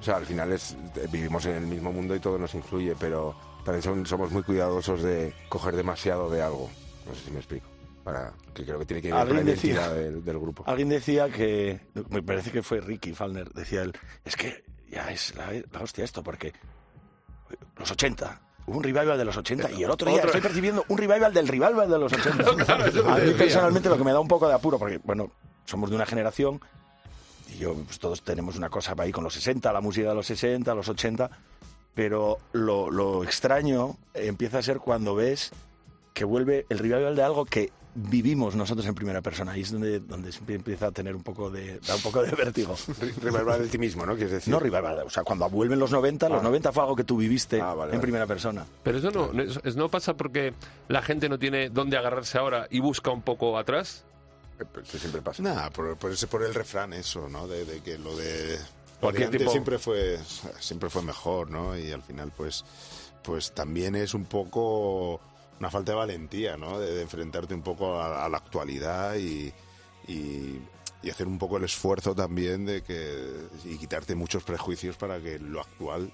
O 0.00 0.02
sea, 0.02 0.16
al 0.16 0.24
final 0.26 0.52
es 0.52 0.76
vivimos 1.10 1.44
en 1.46 1.56
el 1.56 1.66
mismo 1.66 1.92
mundo 1.92 2.14
y 2.14 2.20
todo 2.20 2.38
nos 2.38 2.54
influye, 2.54 2.94
pero 2.98 3.34
también 3.64 3.82
son- 3.82 4.06
somos 4.06 4.30
muy 4.30 4.42
cuidadosos 4.42 5.02
de 5.02 5.34
coger 5.48 5.74
demasiado 5.76 6.30
de 6.30 6.40
algo. 6.42 6.70
No 7.06 7.14
sé 7.14 7.20
si 7.26 7.30
me 7.32 7.38
explico. 7.38 7.66
Para, 8.06 8.32
que 8.54 8.64
creo 8.64 8.78
que 8.78 8.86
tiene 8.86 9.02
que 9.02 9.08
ver 9.12 9.18
con 9.18 9.28
la 9.34 9.38
Alguien 9.40 9.46
decía- 9.56 9.72
identidad 9.74 9.94
del, 9.96 10.24
del 10.24 10.38
grupo. 10.38 10.62
Alguien 10.64 10.88
decía 10.88 11.28
que, 11.28 11.80
me 12.10 12.22
parece 12.22 12.52
que 12.52 12.62
fue 12.62 12.80
Ricky 12.80 13.12
Falner, 13.14 13.50
decía 13.52 13.82
él, 13.82 13.92
es 14.24 14.36
que 14.36 14.64
ya 14.88 15.10
es 15.10 15.34
la, 15.34 15.48
la 15.72 15.80
hostia 15.82 16.04
esto, 16.04 16.22
porque 16.22 16.52
los 17.76 17.90
80, 17.90 18.40
hubo 18.66 18.76
un 18.78 18.84
revival 18.84 19.18
de 19.18 19.24
los 19.24 19.36
80 19.36 19.72
y 19.72 19.82
el 19.82 19.90
otro 19.90 20.08
día 20.08 20.18
Otro- 20.18 20.28
estoy 20.28 20.40
percibiendo 20.40 20.84
un 20.88 20.98
revival 20.98 21.34
del 21.34 21.48
revival 21.48 21.90
de 21.90 21.98
los 21.98 22.12
80. 22.14 22.44
Claro, 22.64 22.84
eso 22.86 22.88
es 22.90 22.94
lo 22.94 23.02
que 23.04 23.10
A 23.10 23.14
mí 23.16 23.20
decía. 23.22 23.36
personalmente 23.38 23.88
lo 23.88 23.98
que 23.98 24.04
me 24.04 24.12
da 24.12 24.20
un 24.20 24.28
poco 24.28 24.46
de 24.46 24.54
apuro, 24.54 24.78
porque 24.78 25.00
bueno, 25.02 25.32
somos 25.64 25.90
de 25.90 25.96
una 25.96 26.06
generación 26.06 26.60
y 27.52 27.58
yo 27.58 27.74
pues, 27.74 27.98
todos 27.98 28.22
tenemos 28.22 28.54
una 28.56 28.70
cosa 28.70 28.94
ahí 28.98 29.10
con 29.10 29.24
los 29.24 29.34
60, 29.34 29.72
la 29.72 29.80
música 29.80 30.10
de 30.10 30.14
los 30.14 30.26
60, 30.28 30.72
los 30.76 30.88
80, 30.88 31.28
pero 31.92 32.38
lo, 32.52 32.88
lo 32.88 33.24
extraño 33.24 33.96
empieza 34.14 34.58
a 34.58 34.62
ser 34.62 34.78
cuando 34.78 35.16
ves 35.16 35.50
que 36.14 36.24
vuelve 36.24 36.66
el 36.68 36.78
revival 36.78 37.16
de 37.16 37.22
algo 37.24 37.44
que 37.44 37.72
vivimos 37.98 38.54
nosotros 38.54 38.86
en 38.86 38.94
primera 38.94 39.22
persona. 39.22 39.52
Ahí 39.52 39.62
es 39.62 39.72
donde, 39.72 40.00
donde 40.00 40.30
empieza 40.48 40.86
a 40.88 40.92
tener 40.92 41.16
un 41.16 41.22
poco 41.22 41.50
de, 41.50 41.80
da 41.80 41.96
un 41.96 42.02
poco 42.02 42.22
de 42.22 42.30
vértigo. 42.32 42.76
Reverbera 43.22 43.58
del 43.58 43.70
ti 43.70 43.78
mismo, 43.78 44.04
¿no? 44.04 44.14
Quieres 44.14 44.32
decir. 44.32 44.52
No 44.52 44.60
revival, 44.60 44.98
o 45.06 45.10
sea, 45.10 45.22
cuando 45.24 45.48
vuelven 45.48 45.78
los 45.78 45.90
90, 45.90 46.28
los 46.28 46.40
Ah. 46.40 46.44
90 46.44 46.72
fue 46.72 46.82
algo 46.82 46.94
que 46.96 47.04
tú 47.04 47.16
viviste 47.16 47.60
Ah, 47.60 47.74
vale, 47.74 47.90
en 47.92 47.96
vale. 47.96 48.00
primera 48.02 48.26
persona. 48.26 48.66
Pero 48.82 48.98
eso 48.98 49.10
no, 49.10 49.32
no- 49.32 49.42
eso- 49.42 49.60
no 49.76 49.88
pasa 49.88 50.14
porque 50.14 50.52
la 50.88 51.02
gente 51.02 51.28
no 51.28 51.38
tiene 51.38 51.70
dónde 51.70 51.96
agarrarse 51.96 52.38
ahora 52.38 52.66
y 52.70 52.80
busca 52.80 53.10
un 53.10 53.22
poco 53.22 53.56
atrás. 53.58 54.04
Eh, 54.60 54.64
Eso 54.82 54.98
siempre 54.98 55.22
pasa. 55.22 55.42
Nada, 55.42 55.70
por, 55.70 55.96
por 55.96 56.12
ese 56.12 56.26
por 56.26 56.42
el 56.42 56.54
refrán 56.54 56.92
eso, 56.92 57.28
¿no? 57.28 57.46
De, 57.48 57.64
de 57.64 57.80
que 57.80 57.98
lo 57.98 58.16
de 58.16 58.58
Cualquier 59.00 59.30
tipo- 59.30 59.50
siempre 59.50 59.78
fue 59.78 60.18
siempre 60.60 60.88
fue 60.88 61.02
mejor, 61.02 61.50
¿no? 61.50 61.76
Y 61.78 61.92
al 61.92 62.02
final 62.02 62.32
pues 62.36 62.64
pues 63.22 63.52
también 63.52 63.94
es 63.96 64.14
un 64.14 64.24
poco 64.24 65.20
una 65.58 65.70
falta 65.70 65.92
de 65.92 65.98
valentía, 65.98 66.56
¿no? 66.56 66.78
De, 66.78 66.94
de 66.94 67.02
enfrentarte 67.02 67.54
un 67.54 67.62
poco 67.62 68.00
a, 68.00 68.24
a 68.24 68.28
la 68.28 68.36
actualidad 68.38 69.16
y, 69.16 69.52
y 70.08 70.60
y 71.02 71.10
hacer 71.10 71.28
un 71.28 71.38
poco 71.38 71.58
el 71.58 71.64
esfuerzo 71.64 72.14
también 72.16 72.64
de 72.64 72.82
que 72.82 73.46
y 73.64 73.76
quitarte 73.76 74.14
muchos 74.16 74.42
prejuicios 74.42 74.96
para 74.96 75.20
que 75.20 75.38
lo 75.38 75.60
actual 75.60 76.10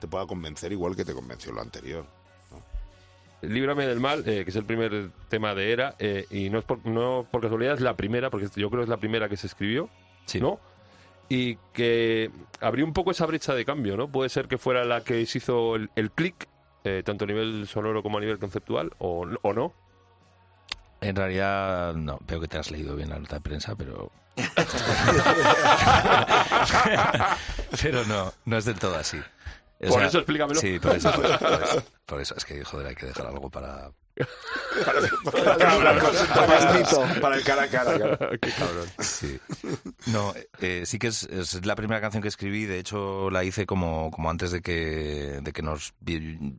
te 0.00 0.06
pueda 0.06 0.26
convencer 0.26 0.70
igual 0.72 0.94
que 0.96 1.04
te 1.04 1.14
convenció 1.14 1.50
lo 1.52 1.62
anterior. 1.62 2.04
Líbrame 3.42 3.86
del 3.86 4.00
mal, 4.00 4.20
eh, 4.26 4.44
que 4.44 4.50
es 4.50 4.56
el 4.56 4.64
primer 4.64 5.10
tema 5.28 5.54
de 5.54 5.72
Era, 5.72 5.94
eh, 5.98 6.26
y 6.30 6.50
no 6.50 6.58
es 6.58 6.64
por, 6.64 6.84
no 6.86 7.26
por 7.30 7.42
casualidad, 7.42 7.74
es 7.74 7.80
la 7.80 7.94
primera, 7.96 8.28
porque 8.30 8.48
yo 8.56 8.68
creo 8.70 8.80
que 8.80 8.84
es 8.84 8.88
la 8.88 8.96
primera 8.98 9.28
que 9.28 9.36
se 9.36 9.46
escribió, 9.46 9.88
Sí. 10.26 10.40
¿no? 10.40 10.58
Y 11.28 11.56
que 11.72 12.30
abrió 12.60 12.84
un 12.84 12.92
poco 12.92 13.10
esa 13.12 13.26
brecha 13.26 13.54
de 13.54 13.64
cambio, 13.64 13.96
¿no? 13.96 14.08
Puede 14.08 14.28
ser 14.30 14.48
que 14.48 14.58
fuera 14.58 14.84
la 14.84 15.02
que 15.04 15.24
se 15.26 15.38
hizo 15.38 15.76
el, 15.76 15.90
el 15.94 16.10
clic, 16.10 16.48
eh, 16.84 17.02
tanto 17.04 17.24
a 17.24 17.26
nivel 17.26 17.66
sonoro 17.66 18.02
como 18.02 18.18
a 18.18 18.20
nivel 18.20 18.38
conceptual, 18.38 18.92
o, 18.98 19.26
o 19.42 19.52
no. 19.52 19.72
En 21.00 21.16
realidad, 21.16 21.94
no, 21.94 22.18
veo 22.26 22.40
que 22.40 22.48
te 22.48 22.58
has 22.58 22.70
leído 22.70 22.96
bien 22.96 23.10
la 23.10 23.18
nota 23.18 23.36
de 23.36 23.40
prensa, 23.40 23.74
pero. 23.74 24.10
pero 27.82 28.04
no, 28.04 28.32
no 28.44 28.56
es 28.56 28.64
del 28.64 28.78
todo 28.78 28.96
así. 28.96 29.20
O 29.82 29.88
Por 29.88 30.02
eso 30.02 30.18
explícamelo. 30.18 30.60
Sí, 30.60 30.78
por 30.78 30.96
eso, 30.96 31.12
por 31.12 31.26
eso, 31.26 31.38
por 31.38 31.52
eso. 31.52 31.84
Por 32.06 32.20
eso, 32.20 32.34
es 32.36 32.44
que, 32.44 32.64
joder, 32.64 32.86
hay 32.88 32.94
que 32.94 33.06
dejar 33.06 33.26
algo 33.26 33.50
para. 33.50 33.90
Para 37.20 37.36
el 37.36 37.44
cara 37.44 37.62
a 37.64 37.68
cara. 37.68 37.98
Qué 38.40 38.50
cabrón. 38.50 38.86
Sí. 39.00 39.38
No, 40.06 40.32
eh, 40.60 40.82
sí 40.86 40.98
que 40.98 41.08
es, 41.08 41.24
es 41.24 41.64
la 41.66 41.74
primera 41.74 42.00
canción 42.00 42.22
que 42.22 42.28
escribí. 42.28 42.64
De 42.66 42.78
hecho, 42.78 43.30
la 43.30 43.44
hice 43.44 43.66
como, 43.66 44.10
como 44.10 44.30
antes 44.30 44.50
de 44.50 44.62
que, 44.62 45.40
de 45.42 45.52
que 45.52 45.62
nos. 45.62 45.94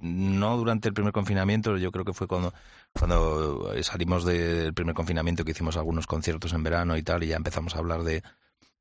No 0.01 0.57
durante 0.57 0.88
el 0.88 0.93
primer 0.93 1.13
confinamiento, 1.13 1.77
yo 1.77 1.91
creo 1.91 2.05
que 2.05 2.13
fue 2.13 2.27
cuando, 2.27 2.53
cuando 2.93 3.71
salimos 3.83 4.25
del 4.25 4.74
primer 4.74 4.95
confinamiento 4.95 5.43
que 5.45 5.51
hicimos 5.51 5.77
algunos 5.77 6.07
conciertos 6.07 6.53
en 6.53 6.63
verano 6.63 6.97
y 6.97 7.03
tal, 7.03 7.24
y 7.24 7.27
ya 7.27 7.35
empezamos 7.38 7.75
a 7.75 7.79
hablar 7.79 8.03
de, 8.03 8.24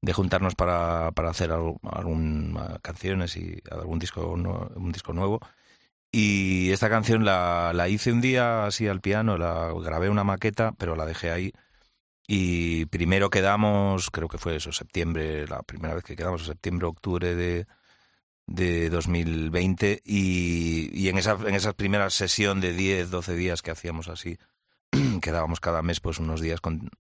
de 0.00 0.12
juntarnos 0.12 0.54
para, 0.54 1.12
para 1.12 1.30
hacer 1.30 1.50
algo- 1.52 1.80
algunas 1.90 2.78
canciones 2.80 3.36
y 3.36 3.60
algún 3.70 3.98
disco, 3.98 4.26
un 4.28 4.92
disco 4.92 5.12
nuevo. 5.12 5.40
Y 6.16 6.70
esta 6.70 6.88
canción 6.88 7.24
la, 7.24 7.72
la 7.74 7.88
hice 7.88 8.12
un 8.12 8.20
día 8.20 8.66
así 8.66 8.86
al 8.86 9.00
piano, 9.00 9.36
la 9.36 9.72
grabé 9.82 10.08
una 10.08 10.22
maqueta, 10.22 10.70
pero 10.78 10.94
la 10.94 11.06
dejé 11.06 11.32
ahí. 11.32 11.52
Y 12.28 12.86
primero 12.86 13.30
quedamos, 13.30 14.10
creo 14.12 14.28
que 14.28 14.38
fue 14.38 14.54
eso, 14.54 14.70
septiembre, 14.70 15.48
la 15.48 15.64
primera 15.64 15.92
vez 15.92 16.04
que 16.04 16.14
quedamos, 16.14 16.46
septiembre, 16.46 16.86
octubre 16.86 17.34
de, 17.34 17.66
de 18.46 18.90
2020. 18.90 20.02
Y, 20.04 20.88
y 20.92 21.08
en, 21.08 21.18
esa, 21.18 21.32
en 21.32 21.56
esa 21.56 21.72
primera 21.72 22.08
sesión 22.10 22.60
de 22.60 22.74
10, 22.74 23.10
12 23.10 23.34
días 23.34 23.60
que 23.60 23.72
hacíamos 23.72 24.06
así, 24.06 24.38
quedábamos 25.20 25.58
cada 25.58 25.82
mes 25.82 25.98
pues 25.98 26.20
unos 26.20 26.40
días 26.40 26.60
con, 26.60 26.90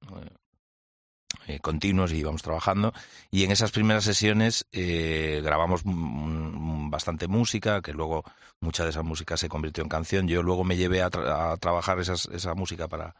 eh, 1.46 1.58
continuos 1.60 2.12
y 2.12 2.18
íbamos 2.18 2.42
trabajando. 2.42 2.92
Y 3.30 3.44
en 3.44 3.50
esas 3.50 3.70
primeras 3.70 4.04
sesiones 4.04 4.66
eh, 4.72 5.40
grabamos 5.44 5.82
bastante 5.84 7.28
música, 7.28 7.82
que 7.82 7.92
luego 7.92 8.24
mucha 8.60 8.84
de 8.84 8.90
esa 8.90 9.02
música 9.02 9.36
se 9.36 9.48
convirtió 9.48 9.82
en 9.82 9.88
canción. 9.88 10.28
Yo 10.28 10.42
luego 10.42 10.64
me 10.64 10.76
llevé 10.76 11.02
a, 11.02 11.10
tra- 11.10 11.52
a 11.52 11.56
trabajar 11.56 11.98
esas, 11.98 12.26
esa 12.26 12.54
música 12.54 12.88
para, 12.88 13.14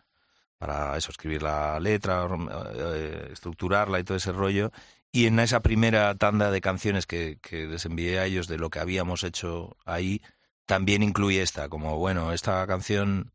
para 0.59 0.97
eso, 0.97 1.11
escribir 1.11 1.43
la 1.43 1.79
letra, 1.81 2.27
eh, 2.75 3.29
estructurarla 3.33 4.01
y 4.01 4.05
todo 4.05 4.17
ese 4.17 4.33
rollo. 4.33 4.71
Y 5.13 5.27
en 5.27 5.39
esa 5.39 5.61
primera 5.61 6.15
tanda 6.17 6.51
de 6.51 6.61
canciones 6.61 7.07
que, 7.07 7.39
que 7.41 7.67
les 7.67 7.85
envié 7.85 8.19
a 8.19 8.27
ellos 8.27 8.49
de 8.49 8.59
lo 8.59 8.71
que 8.71 8.81
habíamos 8.81 9.23
hecho 9.23 9.77
ahí, 9.85 10.21
también 10.67 11.03
incluye 11.03 11.43
esta, 11.43 11.69
como 11.69 11.99
bueno, 11.99 12.33
esta 12.33 12.67
canción 12.67 13.33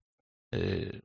eh, 0.51 1.01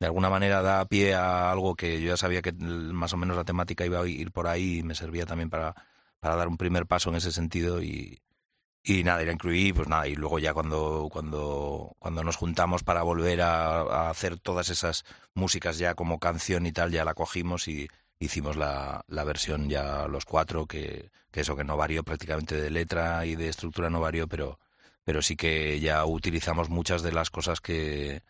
de 0.00 0.06
alguna 0.06 0.30
manera 0.30 0.62
da 0.62 0.84
pie 0.86 1.14
a 1.14 1.50
algo 1.52 1.76
que 1.76 2.00
yo 2.00 2.08
ya 2.08 2.16
sabía 2.16 2.42
que 2.42 2.52
más 2.52 3.12
o 3.12 3.18
menos 3.18 3.36
la 3.36 3.44
temática 3.44 3.84
iba 3.84 4.00
a 4.00 4.08
ir 4.08 4.32
por 4.32 4.46
ahí 4.48 4.78
y 4.78 4.82
me 4.82 4.94
servía 4.94 5.26
también 5.26 5.50
para, 5.50 5.74
para 6.20 6.36
dar 6.36 6.48
un 6.48 6.56
primer 6.56 6.86
paso 6.86 7.10
en 7.10 7.16
ese 7.16 7.32
sentido 7.32 7.82
y, 7.82 8.22
y 8.82 9.04
nada, 9.04 9.22
y 9.22 9.26
la 9.26 9.32
incluí, 9.32 9.72
pues 9.74 9.88
nada, 9.88 10.08
y 10.08 10.16
luego 10.16 10.38
ya 10.38 10.54
cuando, 10.54 11.08
cuando, 11.12 11.94
cuando 11.98 12.24
nos 12.24 12.36
juntamos 12.36 12.82
para 12.82 13.02
volver 13.02 13.42
a, 13.42 13.80
a 13.82 14.10
hacer 14.10 14.38
todas 14.40 14.70
esas 14.70 15.04
músicas 15.34 15.78
ya 15.78 15.94
como 15.94 16.18
canción 16.18 16.66
y 16.66 16.72
tal, 16.72 16.90
ya 16.90 17.04
la 17.04 17.14
cogimos 17.14 17.68
y 17.68 17.88
hicimos 18.18 18.56
la, 18.56 19.04
la 19.06 19.24
versión 19.24 19.68
ya 19.68 20.08
los 20.08 20.24
cuatro, 20.24 20.66
que, 20.66 21.10
que 21.30 21.42
eso 21.42 21.56
que 21.56 21.64
no 21.64 21.76
varió 21.76 22.04
prácticamente 22.04 22.58
de 22.58 22.70
letra 22.70 23.26
y 23.26 23.36
de 23.36 23.48
estructura 23.50 23.90
no 23.90 24.00
varió, 24.00 24.26
pero, 24.28 24.58
pero 25.04 25.20
sí 25.20 25.36
que 25.36 25.78
ya 25.80 26.06
utilizamos 26.06 26.70
muchas 26.70 27.02
de 27.02 27.12
las 27.12 27.30
cosas 27.30 27.60
que, 27.60 28.22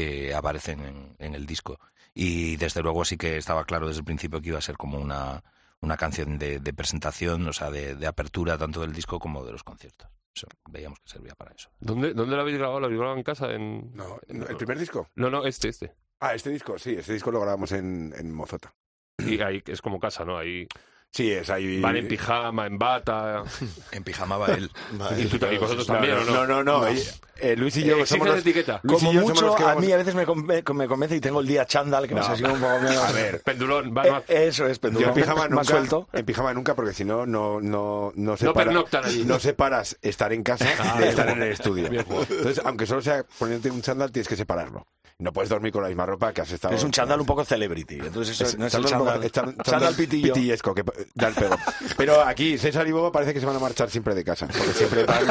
que 0.00 0.34
aparecen 0.34 0.80
en, 0.80 1.16
en 1.18 1.34
el 1.34 1.46
disco. 1.46 1.78
Y 2.14 2.56
desde 2.56 2.82
luego 2.82 3.04
sí 3.04 3.16
que 3.16 3.36
estaba 3.36 3.64
claro 3.64 3.86
desde 3.86 4.00
el 4.00 4.04
principio 4.04 4.40
que 4.40 4.48
iba 4.48 4.58
a 4.58 4.62
ser 4.62 4.76
como 4.76 4.98
una, 4.98 5.42
una 5.80 5.96
canción 5.96 6.38
de, 6.38 6.58
de 6.58 6.72
presentación, 6.72 7.46
o 7.46 7.52
sea, 7.52 7.70
de, 7.70 7.94
de 7.94 8.06
apertura 8.06 8.56
tanto 8.56 8.80
del 8.80 8.92
disco 8.92 9.18
como 9.18 9.44
de 9.44 9.52
los 9.52 9.62
conciertos. 9.62 10.08
Eso, 10.34 10.46
veíamos 10.70 11.00
que 11.00 11.10
servía 11.10 11.34
para 11.34 11.52
eso. 11.52 11.70
¿Dónde, 11.80 12.14
¿Dónde 12.14 12.36
lo 12.36 12.42
habéis 12.42 12.58
grabado? 12.58 12.80
¿Lo 12.80 12.86
habéis 12.86 12.98
grabado 12.98 13.18
en 13.18 13.24
casa? 13.24 13.52
En... 13.52 13.94
No, 13.94 14.18
no, 14.28 14.46
¿El 14.46 14.56
primer 14.56 14.78
disco? 14.78 15.08
No, 15.16 15.28
no, 15.28 15.44
este, 15.44 15.68
este. 15.68 15.92
Ah, 16.20 16.34
este 16.34 16.50
disco, 16.50 16.78
sí, 16.78 16.94
este 16.94 17.12
disco 17.12 17.30
lo 17.30 17.40
grabamos 17.40 17.72
en, 17.72 18.14
en 18.16 18.32
Mozota. 18.32 18.74
Y 19.18 19.40
ahí 19.42 19.62
es 19.66 19.82
como 19.82 19.98
casa, 19.98 20.24
¿no? 20.24 20.38
Ahí 20.38 20.66
Sí, 21.12 21.32
es 21.32 21.50
ahí. 21.50 21.80
Van 21.80 21.96
en 21.96 22.06
pijama, 22.06 22.66
en 22.66 22.78
bata. 22.78 23.42
En 23.92 24.04
pijama 24.04 24.38
va 24.38 24.46
él. 24.48 24.70
y, 25.18 25.24
tú, 25.26 25.44
y 25.46 25.58
vosotros 25.58 25.88
No, 25.88 25.94
también, 25.94 26.14
no, 26.14 26.22
¿o 26.22 26.24
no? 26.24 26.46
no, 26.46 26.62
no, 26.62 26.80
no. 26.82 26.86
eh, 26.88 27.02
eh, 27.40 27.56
Luis 27.56 27.76
y 27.78 27.82
yo 27.84 27.96
Eh, 27.98 28.06
somos 28.06 28.28
los- 28.28 28.38
etiqueta. 28.38 28.78
Luis 28.84 29.02
y 29.02 29.06
Como 29.06 29.12
yo 29.14 29.20
somos 29.22 29.34
mucho, 29.34 29.46
los 29.46 29.56
que 29.56 29.64
a 29.64 29.74
mí 29.74 29.90
a 29.90 29.96
veces 29.96 30.14
me, 30.14 30.24
conve- 30.24 30.72
me 30.72 30.86
convence 30.86 31.16
y 31.16 31.20
tengo 31.20 31.40
el 31.40 31.48
día 31.48 31.64
chándal, 31.66 32.06
que 32.06 32.14
no, 32.14 32.20
No. 32.20 32.26
sé 32.28 32.36
si 32.36 32.44
un 32.44 32.60
poco 32.60 32.78
menos... 32.78 32.96
A 33.08 33.12
ver, 33.12 33.42
Pendulón, 33.42 33.92
va 33.96 34.22
Eh, 34.28 34.46
eso 34.48 34.66
es, 34.66 34.76
Yo 34.76 34.80
pendulón. 34.82 35.08
en 35.08 35.14
pijama 35.16 35.40
Más 35.42 35.50
nunca, 35.50 35.64
suelto. 35.64 36.08
en 36.12 36.24
pijama 36.24 36.54
nunca, 36.54 36.74
porque 36.76 36.92
si 36.92 37.04
no, 37.04 37.26
no, 37.26 37.60
no, 37.60 38.12
no 38.14 38.30
No 38.32 38.36
separa- 38.36 38.84
allí. 39.02 39.24
no 39.24 39.40
separas 39.40 39.98
estar 40.02 40.32
en 40.32 40.44
casa 40.44 40.66
Ah, 40.78 41.00
de 41.00 41.08
estar 41.08 41.28
en 41.28 41.42
el 41.42 41.50
estudio. 41.52 41.86
Entonces, 41.88 42.60
aunque 42.64 42.86
solo 42.86 43.02
sea 43.02 43.24
ponerte 43.38 43.68
un 43.70 43.82
chándal, 43.82 44.12
tienes 44.12 44.28
que 44.28 44.36
separarlo. 44.36 44.86
No 45.20 45.32
puedes 45.32 45.48
dormir 45.50 45.70
con 45.72 45.82
la 45.82 45.88
misma 45.88 46.06
ropa 46.06 46.32
que 46.32 46.40
has 46.40 46.50
estado. 46.50 46.74
Es 46.74 46.82
un 46.82 46.90
chándal 46.90 47.20
un 47.20 47.26
poco 47.26 47.44
celebrity, 47.44 47.96
entonces 48.00 48.34
eso 48.40 48.44
Es- 48.44 48.58
no 48.58 48.66
es 48.66 48.72
chándal 48.72 49.30
chándal, 49.30 49.56
chándal 49.64 49.94
pitillo. 49.94 50.32
pitillesco, 50.34 50.74
que 50.74 50.82
da 51.14 51.28
el 51.28 51.34
pego. 51.34 51.56
Pero 51.96 52.22
aquí, 52.22 52.56
César 52.58 52.88
y 52.88 52.92
Bobo 52.92 53.12
parece 53.12 53.34
que 53.34 53.40
se 53.40 53.46
van 53.46 53.56
a 53.56 53.58
marchar 53.58 53.90
siempre 53.90 54.14
de 54.14 54.24
casa. 54.24 54.46
Porque 54.46 54.72
siempre 54.72 55.04
van, 55.04 55.24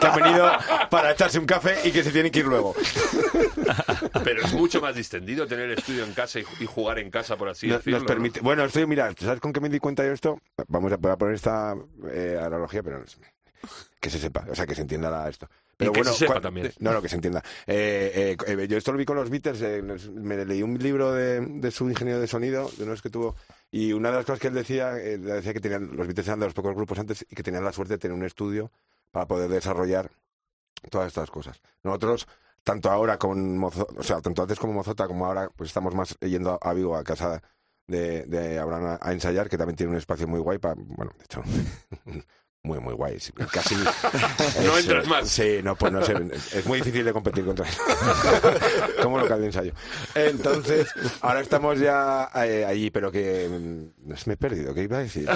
que 0.00 0.06
han 0.06 0.16
venido 0.20 0.50
para 0.90 1.12
echarse 1.12 1.38
un 1.38 1.46
café 1.46 1.76
y 1.84 1.92
que 1.92 2.02
se 2.02 2.10
tienen 2.10 2.32
que 2.32 2.38
ir 2.40 2.46
luego. 2.46 2.74
Pero 4.24 4.42
es 4.44 4.52
mucho 4.54 4.80
más 4.80 4.94
distendido 4.94 5.46
tener 5.46 5.70
el 5.70 5.78
estudio 5.78 6.04
en 6.04 6.12
casa 6.12 6.40
y, 6.40 6.44
y 6.60 6.66
jugar 6.66 6.98
en 6.98 7.10
casa, 7.10 7.36
por 7.36 7.48
así 7.48 7.68
decirlo. 7.68 7.98
nos 8.00 8.06
permite. 8.08 8.40
Bueno, 8.40 8.64
estoy, 8.64 8.86
mira, 8.86 9.12
¿sabes 9.18 9.40
con 9.40 9.52
qué 9.52 9.60
me 9.60 9.68
di 9.68 9.78
cuenta 9.78 10.04
yo 10.04 10.12
esto? 10.12 10.40
Vamos 10.68 10.92
a, 10.92 10.96
voy 10.96 11.12
a 11.12 11.16
poner 11.16 11.34
esta 11.34 11.76
eh, 12.10 12.38
analogía, 12.42 12.82
pero 12.82 13.02
que 14.00 14.10
se 14.10 14.18
sepa, 14.18 14.46
o 14.50 14.54
sea, 14.54 14.66
que 14.66 14.74
se 14.74 14.80
entienda 14.82 15.10
la- 15.10 15.28
esto. 15.28 15.48
Pero 15.80 15.92
que 15.92 15.98
bueno, 16.00 16.12
se 16.12 16.18
sepa 16.20 16.34
cua- 16.36 16.42
también. 16.42 16.72
No, 16.78 16.92
no, 16.92 17.02
que 17.02 17.08
se 17.08 17.16
entienda. 17.16 17.42
Eh, 17.66 18.36
eh, 18.46 18.52
eh, 18.62 18.68
yo 18.68 18.78
esto 18.78 18.92
lo 18.92 18.98
vi 18.98 19.04
con 19.04 19.16
los 19.16 19.28
Beatles, 19.30 19.60
eh, 19.62 19.82
me 20.14 20.44
leí 20.44 20.62
un 20.62 20.78
libro 20.78 21.12
de, 21.12 21.40
de 21.40 21.70
su 21.72 21.88
ingeniero 21.90 22.20
de 22.20 22.26
sonido, 22.28 22.70
de 22.78 22.84
unos 22.84 23.02
que 23.02 23.10
tuvo, 23.10 23.34
y 23.72 23.92
una 23.92 24.10
de 24.10 24.16
las 24.16 24.24
cosas 24.26 24.38
que 24.40 24.48
él 24.48 24.54
decía, 24.54 24.96
eh, 24.98 25.18
decía 25.18 25.52
que 25.52 25.60
tenían, 25.60 25.96
los 25.96 26.06
Beatles 26.06 26.28
eran 26.28 26.38
de 26.40 26.46
los 26.46 26.54
pocos 26.54 26.74
grupos 26.76 26.98
antes 26.98 27.26
y 27.28 27.34
que 27.34 27.42
tenían 27.42 27.64
la 27.64 27.72
suerte 27.72 27.94
de 27.94 27.98
tener 27.98 28.16
un 28.16 28.24
estudio 28.24 28.70
para 29.10 29.26
poder 29.26 29.50
desarrollar 29.50 30.10
todas 30.90 31.08
estas 31.08 31.30
cosas. 31.30 31.60
Nosotros, 31.82 32.26
tanto 32.62 32.90
ahora 32.90 33.18
con 33.18 33.58
Mozo- 33.58 33.88
o 33.96 34.02
sea, 34.02 34.20
tanto 34.20 34.42
antes 34.42 34.58
como 34.58 34.72
Mozota, 34.72 35.06
como 35.06 35.26
ahora, 35.26 35.50
pues 35.56 35.70
estamos 35.70 35.94
más 35.94 36.16
yendo 36.20 36.58
a 36.62 36.72
Vigo, 36.72 36.96
a 36.96 37.02
casa 37.04 37.42
de, 37.86 38.24
de 38.26 38.58
Abraham 38.58 38.84
a, 38.86 38.98
a 39.08 39.12
ensayar, 39.12 39.48
que 39.48 39.58
también 39.58 39.76
tiene 39.76 39.90
un 39.92 39.98
espacio 39.98 40.28
muy 40.28 40.38
guay 40.40 40.58
para, 40.58 40.74
bueno, 40.76 41.12
de 41.18 41.24
hecho, 41.24 41.42
muy, 42.62 42.78
muy 42.78 42.92
guay. 42.94 43.16
Casi. 43.52 43.74
No 43.74 44.76
es, 44.76 44.84
entras 44.84 45.06
más. 45.06 45.28
Sí, 45.28 45.60
no, 45.64 45.76
pues 45.76 45.92
no 45.92 46.04
sé, 46.04 46.14
es 46.54 46.66
muy 46.66 46.78
difícil 46.78 47.04
de 47.04 47.12
competir 47.12 47.44
contra 47.44 47.66
él. 47.66 47.74
como 49.02 49.18
local 49.18 49.40
de 49.40 49.46
ensayo. 49.46 49.72
Entonces, 50.14 50.88
ahora 51.22 51.40
estamos 51.40 51.78
ya 51.78 52.30
eh, 52.34 52.64
allí, 52.66 52.90
pero 52.90 53.10
que 53.10 53.48
mm, 53.48 54.10
me 54.26 54.34
he 54.34 54.36
perdido, 54.36 54.74
¿qué 54.74 54.82
iba 54.82 54.98
a 54.98 55.00
decir? 55.00 55.26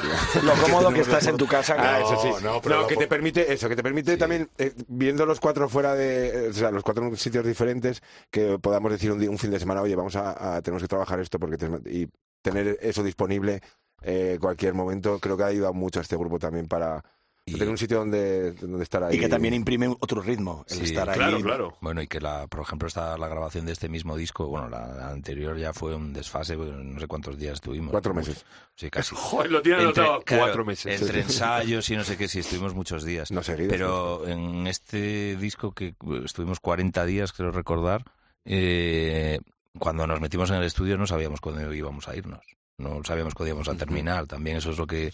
Lo 0.42 0.52
cómodo 0.62 0.92
que 0.92 1.00
estás 1.00 1.26
en 1.26 1.36
tu 1.38 1.46
casa. 1.46 1.76
Ah, 1.78 1.98
que- 1.98 2.04
eso 2.04 2.22
sí. 2.22 2.44
No, 2.44 2.54
No, 2.54 2.60
pero 2.60 2.86
que 2.86 2.96
te 2.96 3.06
permite 3.06 3.52
eso, 3.52 3.68
que 3.68 3.76
te 3.76 3.82
permite 3.82 4.16
también, 4.16 4.50
eh, 4.58 4.72
viendo 4.86 5.24
los 5.24 5.40
cuatro 5.40 5.68
fuera 5.68 5.94
de, 5.94 6.46
eh, 6.46 6.48
o 6.50 6.52
sea, 6.52 6.70
los 6.70 6.82
cuatro 6.82 7.14
sitios 7.16 7.46
diferentes, 7.46 8.02
que 8.30 8.58
podamos 8.58 8.92
decir 8.92 9.10
un, 9.10 9.18
día- 9.18 9.30
un 9.30 9.38
fin 9.38 9.50
de 9.50 9.58
semana, 9.58 9.80
oye, 9.80 9.96
vamos 9.96 10.14
a, 10.16 10.56
a- 10.56 10.62
tenemos 10.62 10.82
que 10.82 10.88
trabajar 10.88 11.18
esto 11.20 11.38
porque 11.38 11.56
te- 11.56 11.70
y 11.90 12.06
tener 12.42 12.76
eso 12.82 13.02
disponible 13.02 13.62
eh, 14.04 14.38
cualquier 14.40 14.74
momento, 14.74 15.18
creo 15.18 15.36
que 15.36 15.42
ha 15.42 15.46
ayudado 15.46 15.72
mucho 15.74 15.98
a 15.98 16.02
este 16.02 16.16
grupo 16.16 16.38
también 16.38 16.66
para 16.68 17.02
Y- 17.46 17.52
tener 17.54 17.68
un 17.68 17.76
sitio 17.76 17.98
donde, 17.98 18.52
donde 18.52 18.82
estar 18.84 19.04
ahí. 19.04 19.16
Y 19.16 19.20
que 19.20 19.28
también 19.28 19.52
imprime 19.52 19.88
otro 20.00 20.22
ritmo, 20.22 20.64
el 20.68 20.76
Sí, 20.78 20.84
estar 20.84 21.10
ahí. 21.10 21.16
Claro, 21.18 21.40
claro. 21.42 21.76
Bueno, 21.82 22.00
y 22.00 22.06
que 22.06 22.18
la, 22.20 22.46
por 22.46 22.60
ejemplo, 22.60 22.88
esta, 22.88 23.18
la 23.18 23.28
grabación 23.28 23.66
de 23.66 23.72
este 23.72 23.88
mismo 23.90 24.16
disco, 24.16 24.46
bueno, 24.46 24.68
la, 24.70 24.86
la 24.94 25.10
anterior 25.10 25.54
ya 25.58 25.74
fue 25.74 25.94
un 25.94 26.12
desfase, 26.14 26.56
no 26.56 26.98
sé 26.98 27.06
cuántos 27.06 27.36
días 27.36 27.54
estuvimos. 27.54 27.90
Cuatro 27.90 28.14
Pues, 28.14 28.28
meses. 28.28 28.46
Sí, 28.76 28.88
casi. 28.90 29.14
Joder, 29.18 29.50
lo 29.50 29.60
tiene 29.60 29.82
anotado 29.82 30.22
claro, 30.22 30.42
cuatro 30.44 30.64
meses. 30.64 31.02
Entre 31.02 31.20
ensayos 31.22 31.88
y 31.90 31.96
no 31.96 32.04
sé 32.04 32.16
qué, 32.16 32.28
sí, 32.28 32.38
estuvimos 32.38 32.74
muchos 32.74 33.04
días. 33.04 33.30
No 33.30 33.42
seguidos, 33.42 33.72
Pero 33.72 34.26
en 34.26 34.66
este 34.66 35.36
disco 35.36 35.72
que 35.72 35.94
estuvimos 36.24 36.60
40 36.60 37.04
días, 37.04 37.32
creo 37.34 37.50
recordar, 37.50 38.04
eh, 38.46 39.38
cuando 39.78 40.06
nos 40.06 40.20
metimos 40.20 40.48
en 40.50 40.56
el 40.56 40.64
estudio 40.64 40.96
no 40.96 41.06
sabíamos 41.06 41.40
cuándo 41.40 41.72
íbamos 41.74 42.08
a 42.08 42.16
irnos. 42.16 42.40
No 42.78 43.02
sabíamos 43.04 43.34
cuándo 43.34 43.50
íbamos 43.50 43.68
a 43.68 43.76
terminar. 43.76 44.26
También 44.26 44.56
eso 44.56 44.70
es 44.70 44.78
lo 44.78 44.86
que 44.86 45.12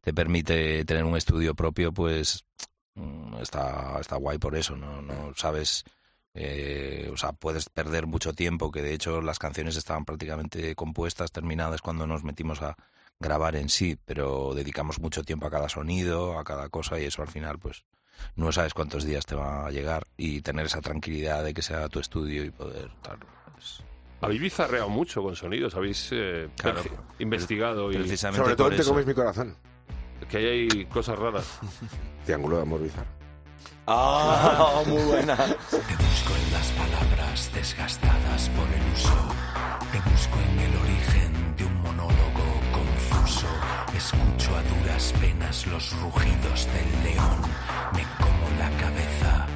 te 0.00 0.12
permite 0.12 0.84
tener 0.84 1.04
un 1.04 1.16
estudio 1.16 1.54
propio, 1.54 1.92
pues 1.92 2.44
mm, 2.94 3.36
está, 3.40 3.98
está 4.00 4.16
guay 4.16 4.38
por 4.38 4.56
eso. 4.56 4.76
No, 4.76 5.02
no 5.02 5.32
sabes, 5.36 5.84
eh, 6.34 7.10
o 7.12 7.16
sea, 7.16 7.32
puedes 7.32 7.68
perder 7.68 8.06
mucho 8.06 8.32
tiempo, 8.32 8.70
que 8.70 8.82
de 8.82 8.94
hecho 8.94 9.20
las 9.20 9.38
canciones 9.38 9.76
estaban 9.76 10.04
prácticamente 10.04 10.74
compuestas, 10.74 11.32
terminadas 11.32 11.82
cuando 11.82 12.06
nos 12.06 12.24
metimos 12.24 12.62
a 12.62 12.76
grabar 13.20 13.56
en 13.56 13.68
sí, 13.68 13.96
pero 14.04 14.52
dedicamos 14.54 14.98
mucho 14.98 15.22
tiempo 15.22 15.46
a 15.46 15.50
cada 15.50 15.68
sonido, 15.68 16.38
a 16.38 16.44
cada 16.44 16.68
cosa 16.68 16.98
y 16.98 17.04
eso 17.04 17.22
al 17.22 17.28
final, 17.28 17.58
pues 17.58 17.84
no 18.36 18.52
sabes 18.52 18.74
cuántos 18.74 19.04
días 19.04 19.26
te 19.26 19.34
va 19.34 19.66
a 19.66 19.70
llegar 19.70 20.06
y 20.16 20.40
tener 20.42 20.66
esa 20.66 20.80
tranquilidad 20.80 21.44
de 21.44 21.54
que 21.54 21.62
sea 21.62 21.88
tu 21.88 22.00
estudio 22.00 22.44
y 22.44 22.50
poder 22.50 22.90
tal. 23.02 23.18
pues, 23.54 23.82
Habéis 24.22 24.40
bizarreado 24.40 24.88
mucho 24.88 25.22
con 25.22 25.34
sonidos, 25.36 25.74
habéis 25.74 26.08
eh, 26.12 26.48
Claro. 26.56 26.80
investigado 27.18 27.90
y 27.92 27.96
precisamente 27.96 28.42
Sobre 28.42 28.56
todo 28.56 28.68
por 28.68 28.76
Te 28.76 28.82
eso. 28.82 28.90
comes 28.92 29.06
mi 29.06 29.14
corazón. 29.14 29.56
que 30.30 30.36
ahí 30.38 30.46
hay 30.70 30.84
cosas 30.86 31.18
raras. 31.18 31.58
Triángulo 32.24 32.56
de 32.58 32.62
amor 32.62 32.82
bizarro. 32.82 33.06
Ah, 33.86 34.82
muy 34.86 35.02
buena. 35.02 35.36
Te 35.36 35.52
busco 35.76 36.36
en 36.36 36.52
las 36.52 36.68
palabras 36.72 37.50
desgastadas 37.54 38.48
por 38.50 38.68
el 38.68 38.92
uso. 38.94 39.34
Te 39.90 39.98
busco 40.10 40.38
en 40.38 40.58
el 40.60 40.76
origen 40.76 41.56
de 41.56 41.64
un 41.64 41.82
monólogo 41.82 42.60
confuso. 42.72 43.46
Escucho 43.96 44.56
a 44.56 44.62
duras 44.62 45.12
penas 45.20 45.66
los 45.66 45.92
rugidos 46.00 46.68
del 46.72 47.02
león. 47.12 47.40
Me 47.94 48.02
como 48.18 48.48
la 48.58 48.70
cabeza. 48.78 49.46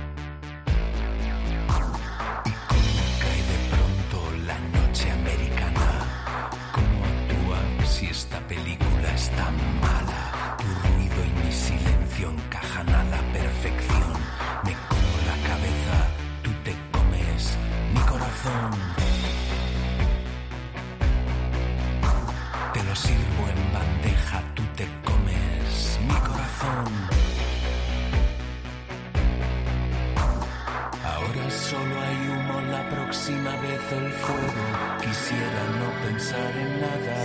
Próxima 33.06 33.54
vez 33.58 33.92
el 33.92 34.12
fuego. 34.12 34.64
Quisiera 35.00 35.62
no 35.78 35.88
pensar 36.04 36.52
en 36.56 36.80
nada. 36.80 37.18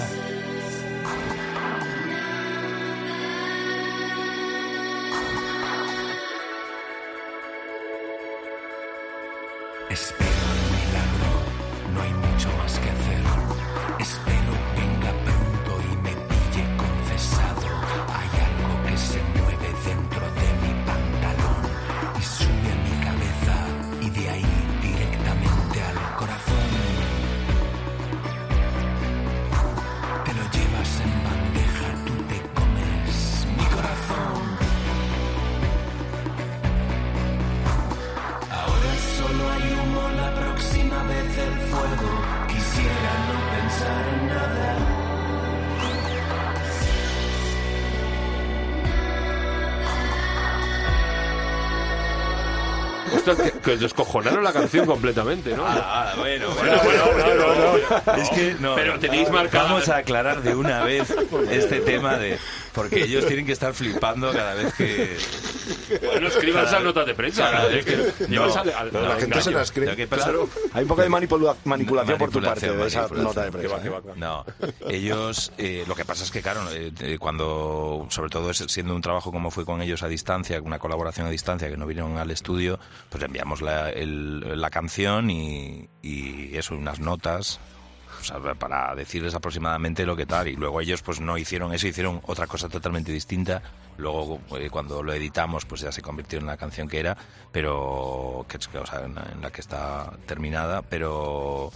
Espero 9.89 10.43
el 10.55 10.63
milagro, 10.77 11.31
no 11.93 12.01
hay 12.01 12.13
mucho 12.13 12.49
más 12.59 12.73
que 12.79 12.89
hacer. 12.91 13.23
Espero 13.99 14.40
que 53.61 53.71
os 53.73 53.79
descojonaron 53.79 54.43
la 54.43 54.51
canción 54.53 54.85
completamente, 54.85 55.55
¿no? 55.55 55.63
Ah, 55.67 56.13
bueno, 56.17 56.49
Bueno, 56.51 56.79
bueno, 56.83 57.05
no, 57.35 57.55
no, 57.55 57.55
no. 58.15 58.21
Es 58.21 58.29
que 58.29 58.55
no. 58.59 58.75
Pero 58.75 58.99
tenéis 58.99 59.29
marcada- 59.29 59.63
Vamos 59.65 59.89
a 59.89 59.97
aclarar 59.97 60.41
de 60.41 60.55
una 60.55 60.83
vez 60.83 61.13
este 61.51 61.79
tema 61.81 62.17
de. 62.17 62.37
Porque 62.73 63.03
ellos 63.03 63.25
tienen 63.27 63.45
que 63.45 63.51
estar 63.51 63.73
flipando 63.73 64.31
cada 64.31 64.53
vez 64.55 64.73
que. 64.73 65.17
Bueno, 66.05 66.27
escriban 66.27 66.65
esas 66.65 66.83
notas 66.83 67.05
de 67.05 67.13
prensa. 67.15 67.49
Claro, 67.49 67.69
es 67.69 67.85
que 67.85 67.95
no, 67.97 68.27
llevas 68.27 68.57
al- 68.57 68.69
al- 68.73 68.93
la 68.93 69.15
gente 69.15 69.41
se 69.41 69.51
las 69.51 69.71
cree. 69.71 70.07
Claro. 70.07 70.49
Hay 70.73 70.81
un 70.83 70.87
poco 70.87 71.01
de 71.01 71.09
manipula- 71.09 71.55
manipulación 71.65 72.17
por 72.17 72.29
tu 72.31 72.41
parte 72.41 72.71
de 72.71 72.87
esa 72.87 73.07
nota 73.07 73.43
de 73.45 73.51
prensa. 73.51 73.81
que 73.81 73.87
¿eh? 73.87 73.89
va, 73.91 74.01
que 74.01 74.07
va. 74.09 74.15
No, 74.15 74.45
ellos, 74.89 75.51
eh, 75.57 75.83
lo 75.87 75.95
que 75.95 76.05
pasa 76.05 76.23
es 76.23 76.31
que, 76.31 76.41
claro, 76.41 76.61
eh, 76.71 77.17
cuando, 77.19 78.05
sobre 78.09 78.29
todo 78.29 78.53
siendo 78.53 78.95
un 78.95 79.01
trabajo 79.01 79.31
como 79.31 79.51
fue 79.51 79.65
con 79.65 79.81
ellos 79.81 80.03
a 80.03 80.07
distancia, 80.07 80.59
una 80.61 80.79
colaboración 80.79 81.27
a 81.27 81.29
distancia, 81.29 81.69
que 81.69 81.77
no 81.77 81.85
vinieron 81.85 82.17
al 82.17 82.31
estudio, 82.31 82.79
pues 83.09 83.23
enviamos 83.23 83.61
la, 83.61 83.89
el- 83.89 84.59
la 84.59 84.69
canción 84.69 85.29
y, 85.29 85.87
y 86.01 86.55
eso, 86.57 86.75
unas 86.75 86.99
notas. 86.99 87.59
O 88.19 88.23
sea, 88.23 88.39
para 88.55 88.93
decirles 88.95 89.33
aproximadamente 89.35 90.05
lo 90.05 90.15
que 90.15 90.25
tal 90.25 90.47
y 90.47 90.55
luego 90.55 90.81
ellos 90.81 91.01
pues 91.01 91.19
no 91.19 91.37
hicieron 91.37 91.73
eso 91.73 91.87
hicieron 91.87 92.21
otra 92.25 92.47
cosa 92.47 92.69
totalmente 92.69 93.11
distinta. 93.11 93.61
Luego 93.97 94.39
eh, 94.57 94.69
cuando 94.69 95.03
lo 95.03 95.13
editamos 95.13 95.65
pues 95.65 95.81
ya 95.81 95.91
se 95.91 96.01
convirtió 96.01 96.39
en 96.39 96.45
la 96.45 96.57
canción 96.57 96.87
que 96.87 96.99
era 96.99 97.17
pero 97.51 98.45
que, 98.47 98.57
o 98.77 98.85
sea, 98.85 99.01
en, 99.01 99.17
en 99.17 99.41
la 99.41 99.51
que 99.51 99.61
está 99.61 100.11
terminada 100.25 100.81
pero 100.81 101.71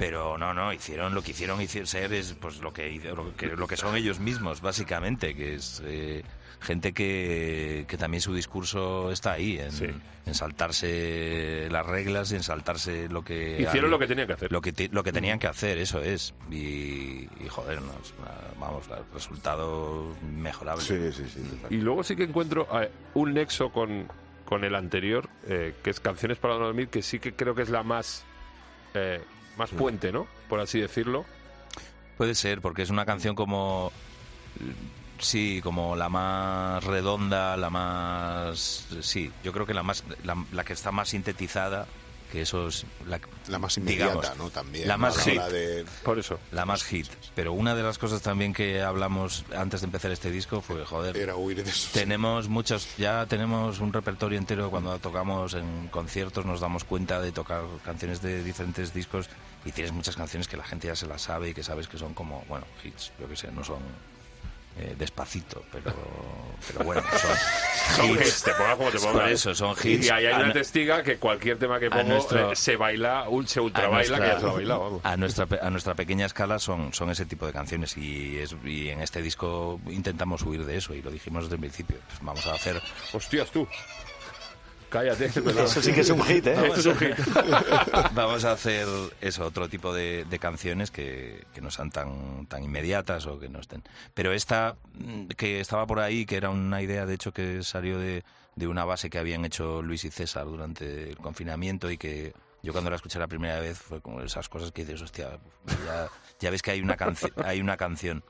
pero 0.00 0.38
no, 0.38 0.54
no, 0.54 0.72
hicieron 0.72 1.14
lo 1.14 1.20
que 1.22 1.32
hicieron 1.32 1.60
hici- 1.60 1.84
ser 1.84 2.10
es 2.14 2.32
pues 2.40 2.60
lo 2.62 2.72
que, 2.72 2.90
lo 3.14 3.36
que 3.36 3.48
lo 3.48 3.66
que 3.66 3.76
son 3.76 3.94
ellos 3.96 4.18
mismos, 4.18 4.62
básicamente, 4.62 5.34
que 5.34 5.56
es 5.56 5.82
eh, 5.84 6.22
gente 6.62 6.94
que, 6.94 7.84
que 7.86 7.98
también 7.98 8.22
su 8.22 8.32
discurso 8.34 9.12
está 9.12 9.32
ahí, 9.32 9.58
en, 9.58 9.70
Sí. 9.72 9.84
en 10.24 10.34
saltarse 10.34 11.68
las 11.70 11.84
reglas 11.84 12.32
y 12.32 12.36
en 12.36 12.42
saltarse 12.42 13.08
lo 13.10 13.22
que... 13.22 13.60
Hicieron 13.60 13.84
hay- 13.84 13.90
lo 13.90 13.98
que 13.98 14.06
tenían 14.06 14.26
que 14.26 14.32
hacer. 14.32 14.50
Lo 14.50 14.62
que, 14.62 14.72
te- 14.72 14.88
lo 14.88 15.02
que 15.02 15.12
tenían 15.12 15.38
que 15.38 15.48
hacer, 15.48 15.76
eso 15.76 16.00
es. 16.00 16.32
Y, 16.50 17.28
y 17.38 17.48
joder, 17.50 17.82
no, 17.82 17.92
es 18.02 18.14
una- 18.18 18.58
vamos, 18.58 18.86
resultado 19.12 20.16
mejorable. 20.22 20.82
Sí, 20.82 21.12
sí, 21.12 21.24
sí. 21.28 21.40
Y 21.68 21.76
luego 21.76 22.02
sí 22.04 22.16
que 22.16 22.24
encuentro 22.24 22.66
eh, 22.80 22.90
un 23.14 23.34
nexo 23.34 23.70
con, 23.70 24.08
con 24.46 24.64
el 24.64 24.74
anterior, 24.74 25.28
eh, 25.46 25.74
que 25.82 25.90
es 25.90 26.00
Canciones 26.00 26.38
para 26.38 26.54
dormir, 26.54 26.88
que 26.88 27.02
sí 27.02 27.18
que 27.18 27.34
creo 27.34 27.54
que 27.54 27.62
es 27.62 27.68
la 27.70 27.82
más, 27.82 28.24
eh, 28.94 29.20
más 29.60 29.70
puente, 29.70 30.10
¿no? 30.10 30.26
Por 30.48 30.58
así 30.58 30.80
decirlo. 30.80 31.24
Puede 32.16 32.34
ser, 32.34 32.60
porque 32.60 32.82
es 32.82 32.90
una 32.90 33.06
canción 33.06 33.36
como. 33.36 33.92
Sí, 35.18 35.60
como 35.62 35.96
la 35.96 36.08
más 36.08 36.82
redonda, 36.82 37.56
la 37.56 37.70
más. 37.70 38.86
Sí, 39.00 39.30
yo 39.44 39.52
creo 39.52 39.66
que 39.66 39.74
la 39.74 39.82
más. 39.82 40.02
La, 40.24 40.36
la 40.52 40.64
que 40.64 40.72
está 40.72 40.90
más 40.90 41.10
sintetizada, 41.10 41.86
que 42.30 42.42
eso 42.42 42.68
es. 42.68 42.84
La, 43.06 43.20
La 43.48 43.58
más 43.58 43.76
inmediata, 43.76 44.14
digamos, 44.14 44.38
¿no? 44.38 44.50
También. 44.50 44.88
la 44.88 44.96
más 44.96 45.18
hit. 45.18 45.40
de... 45.42 45.84
Por 46.04 46.18
eso. 46.18 46.38
La 46.52 46.64
más 46.64 46.84
hit. 46.84 47.06
Pero 47.34 47.52
una 47.52 47.74
de 47.74 47.82
las 47.82 47.98
cosas 47.98 48.22
también 48.22 48.52
que 48.52 48.82
hablamos 48.82 49.44
antes 49.54 49.80
de 49.80 49.86
empezar 49.86 50.10
este 50.10 50.30
disco 50.30 50.60
fue, 50.60 50.84
joder, 50.84 51.16
Era 51.16 51.36
huir 51.36 51.62
de 51.62 51.70
tenemos 51.92 52.48
muchos, 52.48 52.88
ya 52.96 53.26
tenemos 53.26 53.80
un 53.80 53.92
repertorio 53.92 54.38
entero 54.38 54.70
cuando 54.70 54.98
tocamos 54.98 55.54
en 55.54 55.88
conciertos, 55.88 56.44
nos 56.46 56.60
damos 56.60 56.84
cuenta 56.84 57.20
de 57.20 57.32
tocar 57.32 57.62
canciones 57.84 58.22
de 58.22 58.42
diferentes 58.42 58.92
discos 58.94 59.28
y 59.64 59.72
tienes 59.72 59.92
muchas 59.92 60.16
canciones 60.16 60.48
que 60.48 60.56
la 60.56 60.64
gente 60.64 60.86
ya 60.88 60.96
se 60.96 61.06
las 61.06 61.22
sabe 61.22 61.50
y 61.50 61.54
que 61.54 61.62
sabes 61.62 61.88
que 61.88 61.98
son 61.98 62.14
como, 62.14 62.44
bueno, 62.48 62.66
hits, 62.84 63.12
yo 63.18 63.28
que 63.28 63.36
sé, 63.36 63.50
no 63.52 63.64
son 63.64 63.78
eh, 64.80 64.94
despacito, 64.98 65.62
pero, 65.70 65.92
pero 66.66 66.84
bueno, 66.84 67.02
son, 67.20 67.36
Son 67.96 68.10
hits. 68.10 68.42
te 68.44 68.52
como 68.52 68.90
te 68.90 68.98
Por 68.98 69.28
eso, 69.28 69.54
son 69.54 69.76
Y 69.84 69.88
hits. 69.90 70.10
ahí 70.10 70.26
hay 70.26 70.32
A 70.32 70.36
una 70.44 70.52
testiga 70.52 71.02
que 71.02 71.16
cualquier 71.18 71.58
tema 71.58 71.78
que 71.78 71.90
pongo 71.90 72.04
nuestro- 72.04 72.52
eh, 72.52 72.56
se 72.56 72.76
baila, 72.76 73.28
un- 73.28 73.46
se 73.46 73.60
ultra 73.60 73.88
baila, 73.88 74.16
nuestra- 74.16 74.18
que 74.18 74.26
ya 74.32 74.38
se 74.38 74.44
lo 74.46 74.50
ha 74.50 74.54
bailado, 74.54 74.80
vamos. 74.80 75.00
A 75.04 75.16
nuestra, 75.16 75.46
a 75.62 75.70
nuestra 75.70 75.94
pequeña 75.94 76.26
escala 76.26 76.58
son, 76.58 76.92
son 76.94 77.10
ese 77.10 77.26
tipo 77.26 77.46
de 77.46 77.52
canciones 77.52 77.96
y, 77.96 78.38
es, 78.38 78.56
y 78.64 78.88
en 78.88 79.00
este 79.02 79.20
disco 79.22 79.80
intentamos 79.88 80.42
huir 80.42 80.64
de 80.64 80.76
eso 80.78 80.94
y 80.94 81.02
lo 81.02 81.10
dijimos 81.10 81.44
desde 81.44 81.56
el 81.56 81.60
principio. 81.60 81.98
Pues 82.08 82.18
vamos 82.22 82.46
a 82.46 82.54
hacer 82.54 82.80
Hostias, 83.12 83.50
tú. 83.50 83.66
Cállate. 84.90 85.28
perdón. 85.30 85.64
Eso 85.64 85.80
sí 85.80 85.92
que 85.92 86.00
es 86.02 86.10
un 86.10 86.22
hit, 86.24 86.46
¿eh? 86.46 86.54
Esto 86.66 86.80
es 86.80 86.86
un 86.86 86.96
hit. 86.96 87.14
Vamos 88.14 88.44
a 88.44 88.52
hacer 88.52 88.86
eso, 89.20 89.44
otro 89.46 89.68
tipo 89.68 89.94
de, 89.94 90.24
de 90.28 90.38
canciones 90.38 90.90
que, 90.90 91.44
que 91.54 91.60
no 91.60 91.70
sean 91.70 91.90
tan, 91.90 92.46
tan 92.46 92.62
inmediatas 92.62 93.26
o 93.26 93.38
que 93.38 93.48
no 93.48 93.60
estén. 93.60 93.82
Pero 94.14 94.32
esta, 94.32 94.76
mm, 94.94 95.28
que 95.28 95.60
estaba 95.60 95.86
por 95.86 96.00
ahí, 96.00 96.26
que 96.26 96.36
era 96.36 96.50
una 96.50 96.82
idea, 96.82 97.06
de 97.06 97.14
hecho, 97.14 97.32
que 97.32 97.62
salió 97.62 97.98
de, 97.98 98.24
de 98.56 98.66
una 98.66 98.84
base 98.84 99.08
que 99.10 99.18
habían 99.18 99.44
hecho 99.44 99.80
Luis 99.82 100.04
y 100.04 100.10
César 100.10 100.44
durante 100.46 101.10
el 101.10 101.16
confinamiento 101.16 101.90
y 101.90 101.96
que 101.96 102.32
yo 102.62 102.72
cuando 102.72 102.90
la 102.90 102.96
escuché 102.96 103.18
la 103.18 103.26
primera 103.28 103.58
vez 103.60 103.78
fue 103.78 104.00
como 104.02 104.20
esas 104.20 104.48
cosas 104.48 104.70
que 104.72 104.84
dices, 104.84 105.00
hostia, 105.02 105.38
ya, 105.86 106.08
ya 106.40 106.50
ves 106.50 106.60
que 106.62 106.72
hay 106.72 106.80
una, 106.82 106.96
canci- 106.96 107.32
hay 107.44 107.60
una 107.60 107.76
canción. 107.76 108.22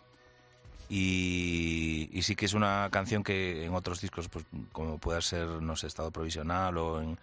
Y, 0.93 2.11
sí 2.23 2.35
que 2.35 2.47
es 2.47 2.55
una 2.55 2.89
canción 2.91 3.23
que 3.23 3.65
en 3.65 3.75
otros 3.75 4.01
discos, 4.01 4.29
pues 4.29 4.45
como 4.73 4.99
pueda 4.99 5.21
ser, 5.21 5.47
no 5.47 5.77
sé, 5.77 5.87
Estado 5.87 6.11
Provisional 6.11 6.77
o 6.77 7.01
en, 7.01 7.19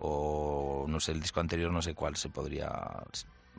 o 0.00 0.84
no 0.88 1.00
sé, 1.00 1.12
el 1.12 1.20
disco 1.20 1.40
anterior 1.40 1.70
no 1.72 1.80
sé 1.80 1.94
cuál 1.94 2.16
se 2.16 2.28
podría 2.28 2.68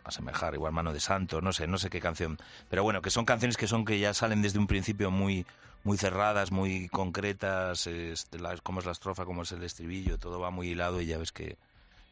asemejar, 0.04 0.54
igual 0.54 0.74
Mano 0.74 0.92
de 0.94 1.00
Santo, 1.00 1.42
no 1.42 1.54
sé, 1.54 1.66
no 1.66 1.78
sé 1.78 1.90
qué 1.90 2.02
canción. 2.02 2.38
Pero 2.70 2.84
bueno, 2.84 3.02
que 3.02 3.10
son 3.10 3.24
canciones 3.26 3.56
que 3.58 3.68
son 3.68 3.86
que 3.86 4.00
ya 4.00 4.14
salen 4.14 4.42
desde 4.42 4.60
un 4.60 4.68
principio 4.68 5.10
muy 5.12 5.46
muy 5.86 5.98
cerradas, 5.98 6.52
muy 6.52 6.88
concretas, 6.90 7.88
es 7.88 8.28
la- 8.40 8.56
cómo 8.58 8.80
es 8.80 8.86
la 8.86 8.94
estrofa, 8.94 9.26
cómo 9.26 9.42
es 9.44 9.52
el 9.52 9.64
estribillo, 9.64 10.18
todo 10.18 10.40
va 10.40 10.50
muy 10.50 10.70
hilado 10.70 11.02
y 11.02 11.08
ya 11.08 11.18
ves 11.18 11.32
que 11.34 11.58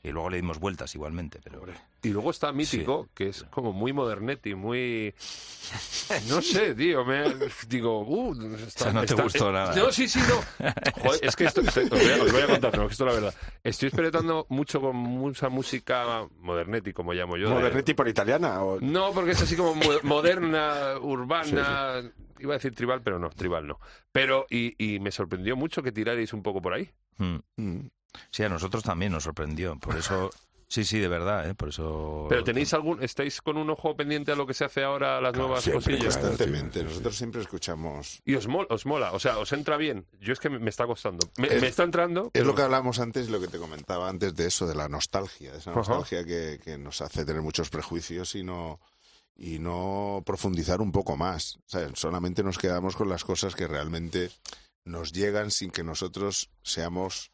y 0.03 0.09
luego 0.11 0.29
le 0.29 0.37
dimos 0.37 0.59
vueltas 0.59 0.93
igualmente, 0.95 1.39
pero 1.43 1.63
Y 2.01 2.09
luego 2.09 2.31
está 2.31 2.51
Mítico, 2.51 3.07
que 3.13 3.29
es 3.29 3.43
como 3.51 3.71
muy 3.71 3.93
modernetti, 3.93 4.55
muy... 4.55 5.13
No 6.27 6.41
sé, 6.41 6.73
tío, 6.75 7.05
me... 7.05 7.23
Digo, 7.67 8.01
uh... 8.01 8.33
Está, 8.55 8.89
O 8.89 8.91
sea, 8.91 8.93
no 8.93 9.05
te 9.05 9.13
gustó 9.15 9.51
nada. 9.51 9.75
No, 9.75 9.91
sí, 9.91 10.07
sí, 10.07 10.19
no. 10.27 10.67
Joder, 11.01 11.19
es 11.23 11.35
que 11.35 11.45
esto... 11.45 11.61
os, 11.61 11.89
voy 11.89 12.09
a, 12.09 12.23
os 12.23 12.31
voy 12.31 12.41
a 12.41 12.47
contar, 12.47 12.75
no, 12.77 12.87
que 12.87 12.91
esto 12.93 13.07
es 13.07 13.13
la 13.13 13.21
verdad. 13.21 13.35
Estoy 13.63 13.87
esperando 13.87 14.45
mucho 14.49 14.81
con 14.81 14.95
mucha 14.95 15.49
música 15.49 16.27
modernetti, 16.39 16.93
como 16.93 17.13
llamo 17.13 17.37
yo. 17.37 17.49
de- 17.49 17.55
¿Modernetti 17.55 17.93
por 17.93 18.07
italiana? 18.07 18.63
O... 18.63 18.79
No, 18.81 19.11
porque 19.13 19.31
es 19.31 19.41
así 19.41 19.55
como 19.55 19.75
mo- 19.75 19.99
moderna, 20.03 20.95
urbana... 21.01 22.01
Iba 22.39 22.55
a 22.55 22.57
decir 22.57 22.73
tribal, 22.73 23.03
pero 23.03 23.19
no, 23.19 23.29
tribal 23.29 23.67
no. 23.67 23.79
Pero, 24.11 24.47
y, 24.49 24.73
y 24.83 24.99
me 24.99 25.11
sorprendió 25.11 25.55
mucho 25.55 25.83
que 25.83 25.91
tirarais 25.91 26.33
un 26.33 26.41
poco 26.41 26.59
por 26.59 26.73
ahí. 26.73 26.89
mm. 27.19 27.37
Sí, 28.31 28.43
a 28.43 28.49
nosotros 28.49 28.83
también 28.83 29.11
nos 29.11 29.23
sorprendió, 29.23 29.77
por 29.79 29.95
eso 29.97 30.29
sí, 30.67 30.83
sí, 30.85 30.99
de 30.99 31.07
verdad, 31.07 31.49
¿eh? 31.49 31.53
por 31.55 31.69
eso 31.69 32.25
Pero 32.29 32.43
tenéis 32.43 32.73
algún... 32.73 33.01
¿Estáis 33.03 33.41
con 33.41 33.57
un 33.57 33.69
ojo 33.69 33.95
pendiente 33.95 34.31
a 34.31 34.35
lo 34.35 34.45
que 34.47 34.53
se 34.53 34.63
hace 34.65 34.83
ahora, 34.83 35.19
las 35.21 35.31
Claro, 35.33 35.47
nuevas 35.47 35.63
siempre, 35.63 35.93
cosillas? 35.95 36.17
Constantemente. 36.17 36.73
sí, 36.73 36.79
sí, 36.79 36.79
sí. 36.79 36.89
Nosotros 36.89 37.15
siempre 37.17 37.41
escuchamos. 37.41 38.21
Y 38.25 38.35
os 38.35 38.47
mola, 38.47 38.67
os 38.69 38.85
mola, 38.85 39.11
o 39.13 39.19
sea, 39.19 39.37
os 39.37 39.51
entra 39.53 39.75
bien. 39.77 40.07
Yo 40.19 40.33
es 40.33 40.39
que 40.39 40.49
me, 40.49 40.69
está 40.69 40.85
costando. 40.87 41.29
Me, 41.37 41.47
Es- 41.47 41.61
me 41.61 41.67
está 41.67 41.83
entrando. 41.83 42.25
Es 42.25 42.29
pero- 42.33 42.45
lo 42.45 42.55
que 42.55 42.61
hablamos 42.61 42.99
antes, 42.99 43.29
lo 43.29 43.39
que 43.41 43.47
te 43.47 43.57
comentaba 43.57 44.07
antes 44.09 44.35
de 44.35 44.47
eso, 44.47 44.65
de 44.67 44.75
la 44.75 44.87
nostalgia, 44.87 45.51
de 45.51 45.57
esa 45.57 45.71
nostalgia 45.73 46.23
que, 46.23 46.59
que 46.63 46.77
nos 46.77 47.01
hace 47.01 47.25
tener 47.25 47.41
muchos 47.41 47.69
prejuicios 47.69 48.35
y 48.35 48.43
no 48.43 48.79
y 49.35 49.57
no 49.59 50.21
profundizar 50.25 50.81
un 50.81 50.91
poco 50.91 51.17
más. 51.17 51.55
O 51.57 51.63
sea, 51.69 51.89
solamente 51.95 52.43
nos 52.43 52.57
quedamos 52.59 52.95
con 52.95 53.09
las 53.09 53.23
cosas 53.23 53.55
que 53.55 53.65
realmente 53.65 54.29
nos 54.85 55.11
llegan 55.13 55.49
sin 55.51 55.71
que 55.71 55.83
nosotros 55.83 56.49
seamos 56.61 57.31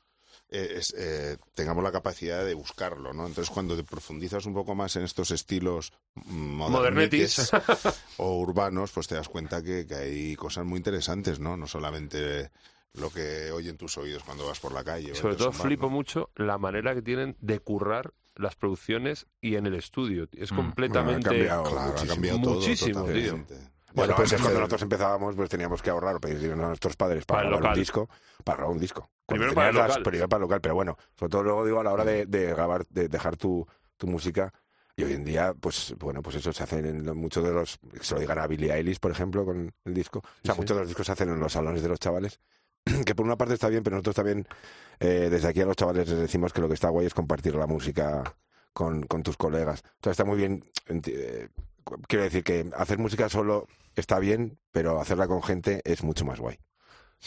eh, 0.49 0.75
es- 0.77 0.93
eh, 0.97 1.38
tengamos 1.55 1.83
la 1.83 1.91
capacidad 1.91 2.45
de 2.45 2.53
buscarlo, 2.53 3.13
¿no? 3.13 3.25
Entonces, 3.27 3.53
cuando 3.53 3.75
te 3.75 3.83
profundizas 3.83 4.45
un 4.45 4.53
poco 4.53 4.75
más 4.75 4.95
en 4.95 5.03
estos 5.03 5.31
estilos 5.31 5.91
mm, 6.15 6.21
Modernetis. 6.55 7.51
modernetes 7.51 7.51
o 8.17 8.39
urbanos, 8.39 8.91
pues 8.91 9.07
te 9.07 9.15
das 9.15 9.27
cuenta 9.29 9.62
que, 9.62 9.86
que 9.86 9.95
hay 9.95 10.36
cosas 10.36 10.65
muy 10.65 10.77
interesantes, 10.77 11.39
¿no? 11.39 11.57
No 11.57 11.67
solamente 11.67 12.49
lo 12.93 13.12
que 13.12 13.51
oyen 13.51 13.77
tus 13.77 13.97
oídos 13.97 14.23
cuando 14.23 14.47
vas 14.47 14.60
por 14.60 14.71
la 14.71 14.83
calle. 14.83 15.13
Sobre 15.13 15.36
todo 15.36 15.51
bar, 15.51 15.62
flipo 15.62 15.83
¿no? 15.88 15.91
mucho 15.91 16.29
la 16.36 16.57
manera 16.57 16.95
que 16.95 17.01
tienen 17.01 17.36
de 17.41 17.60
currar 17.60 18.13
las 18.36 18.55
producciones 18.55 19.27
y 19.41 19.55
en 19.55 19.65
el 19.65 19.75
estudio. 19.75 20.27
Es 20.31 20.51
Mm. 20.51 20.55
completamente... 20.55 21.29
Ha 21.29 21.31
cambiado. 21.31 21.63
Claro, 21.63 21.81
ha 21.81 21.86
muchísimo. 21.91 22.13
cambiado 22.15 22.41
todo. 22.41 22.53
Muchísimo, 22.55 23.05
tío. 23.05 23.45
Bueno, 23.93 24.15
pues 24.15 24.34
a 24.34 24.38
cuando 24.38 24.60
nosotros 24.60 24.82
empezábamos, 24.84 25.36
pues 25.36 25.50
teníamos 25.50 25.82
que 25.82 25.89
ahorrar 25.89 26.15
o 26.15 26.19
pedir 26.19 26.52
a 26.52 26.56
nuestros 26.56 26.95
padres 26.95 27.26
para, 27.26 27.43
Para 27.43 27.50
grabar 27.58 27.73
un 27.73 27.80
disco. 27.80 28.10
Para 28.43 28.58
grabar 28.58 28.73
un 28.76 28.80
disco. 28.82 29.10
Primero 29.26 29.54
para 29.54 29.67
el 29.69 29.73
tenías 29.73 29.88
las- 29.88 29.97
local. 29.97 30.04
primero 30.12 30.30
para 30.30 30.38
el 30.38 30.41
local, 30.43 30.62
pero 30.62 30.76
bueno, 30.76 30.97
sobre 31.15 31.30
todo 31.32 31.43
luego 31.43 31.65
digo 31.65 31.80
a 31.80 31.84
la 31.84 31.93
hora 31.93 32.06
de, 32.06 32.26
de 32.26 32.45
grabar, 32.47 32.86
de 32.89 33.08
dejar 33.08 33.38
tu, 33.38 33.65
tu 33.97 34.08
música. 34.08 34.54
Y 34.95 35.04
hoy 35.04 35.13
en 35.13 35.23
día, 35.26 35.54
pues 35.60 35.93
bueno, 36.00 36.21
pues 36.23 36.36
eso 36.38 36.52
se 36.54 36.63
hace 36.63 36.80
en 36.80 37.04
muchos 37.17 37.43
de 37.43 37.52
los, 37.52 37.80
se 38.02 38.15
lo 38.15 38.19
digan 38.19 38.39
a 38.39 38.47
Billie 38.47 38.73
Eilish, 38.73 39.00
por 39.00 39.12
ejemplo, 39.12 39.45
con 39.45 39.71
el 39.86 39.93
disco. 39.93 40.19
O 40.19 40.23
sea, 40.43 40.56
Sí, 40.56 40.60
muchos 40.62 40.76
de 40.76 40.82
los 40.82 40.88
discos 40.89 41.06
se 41.06 41.12
hacen 41.12 41.30
en 41.30 41.39
los 41.39 41.54
salones 41.54 41.82
de 41.82 41.88
los 41.89 42.00
chavales. 42.00 42.39
Que 43.06 43.13
por 43.15 43.26
una 43.26 43.36
parte 43.38 43.54
está 43.54 43.67
bien, 43.69 43.84
pero 43.84 43.95
nosotros 43.95 44.15
también, 44.15 44.47
eh, 45.00 45.28
desde 45.30 45.50
aquí 45.50 45.62
a 45.62 45.65
los 45.65 45.76
chavales 45.76 46.10
les 46.10 46.19
decimos 46.19 46.52
que 46.54 46.62
lo 46.62 46.67
que 46.67 46.73
está 46.73 46.89
guay 46.89 47.06
es 47.06 47.13
compartir 47.13 47.54
la 47.56 47.67
música 47.67 48.23
con, 48.73 49.04
con 49.04 49.21
tus 49.23 49.38
colegas. 49.38 49.82
O 49.86 50.04
sea, 50.04 50.12
está 50.12 50.23
muy 50.26 50.38
bien. 50.38 50.63
eh, 50.88 51.50
quiero 52.08 52.23
decir 52.23 52.43
que 52.43 52.69
hacer 52.76 52.97
música 52.97 53.30
solo 53.30 53.67
está 53.95 54.19
bien, 54.19 54.58
pero 54.71 55.00
hacerla 55.02 55.28
con 55.28 55.41
gente 55.43 55.82
es 55.86 56.04
mucho 56.04 56.26
más 56.26 56.39
guay. 56.39 56.60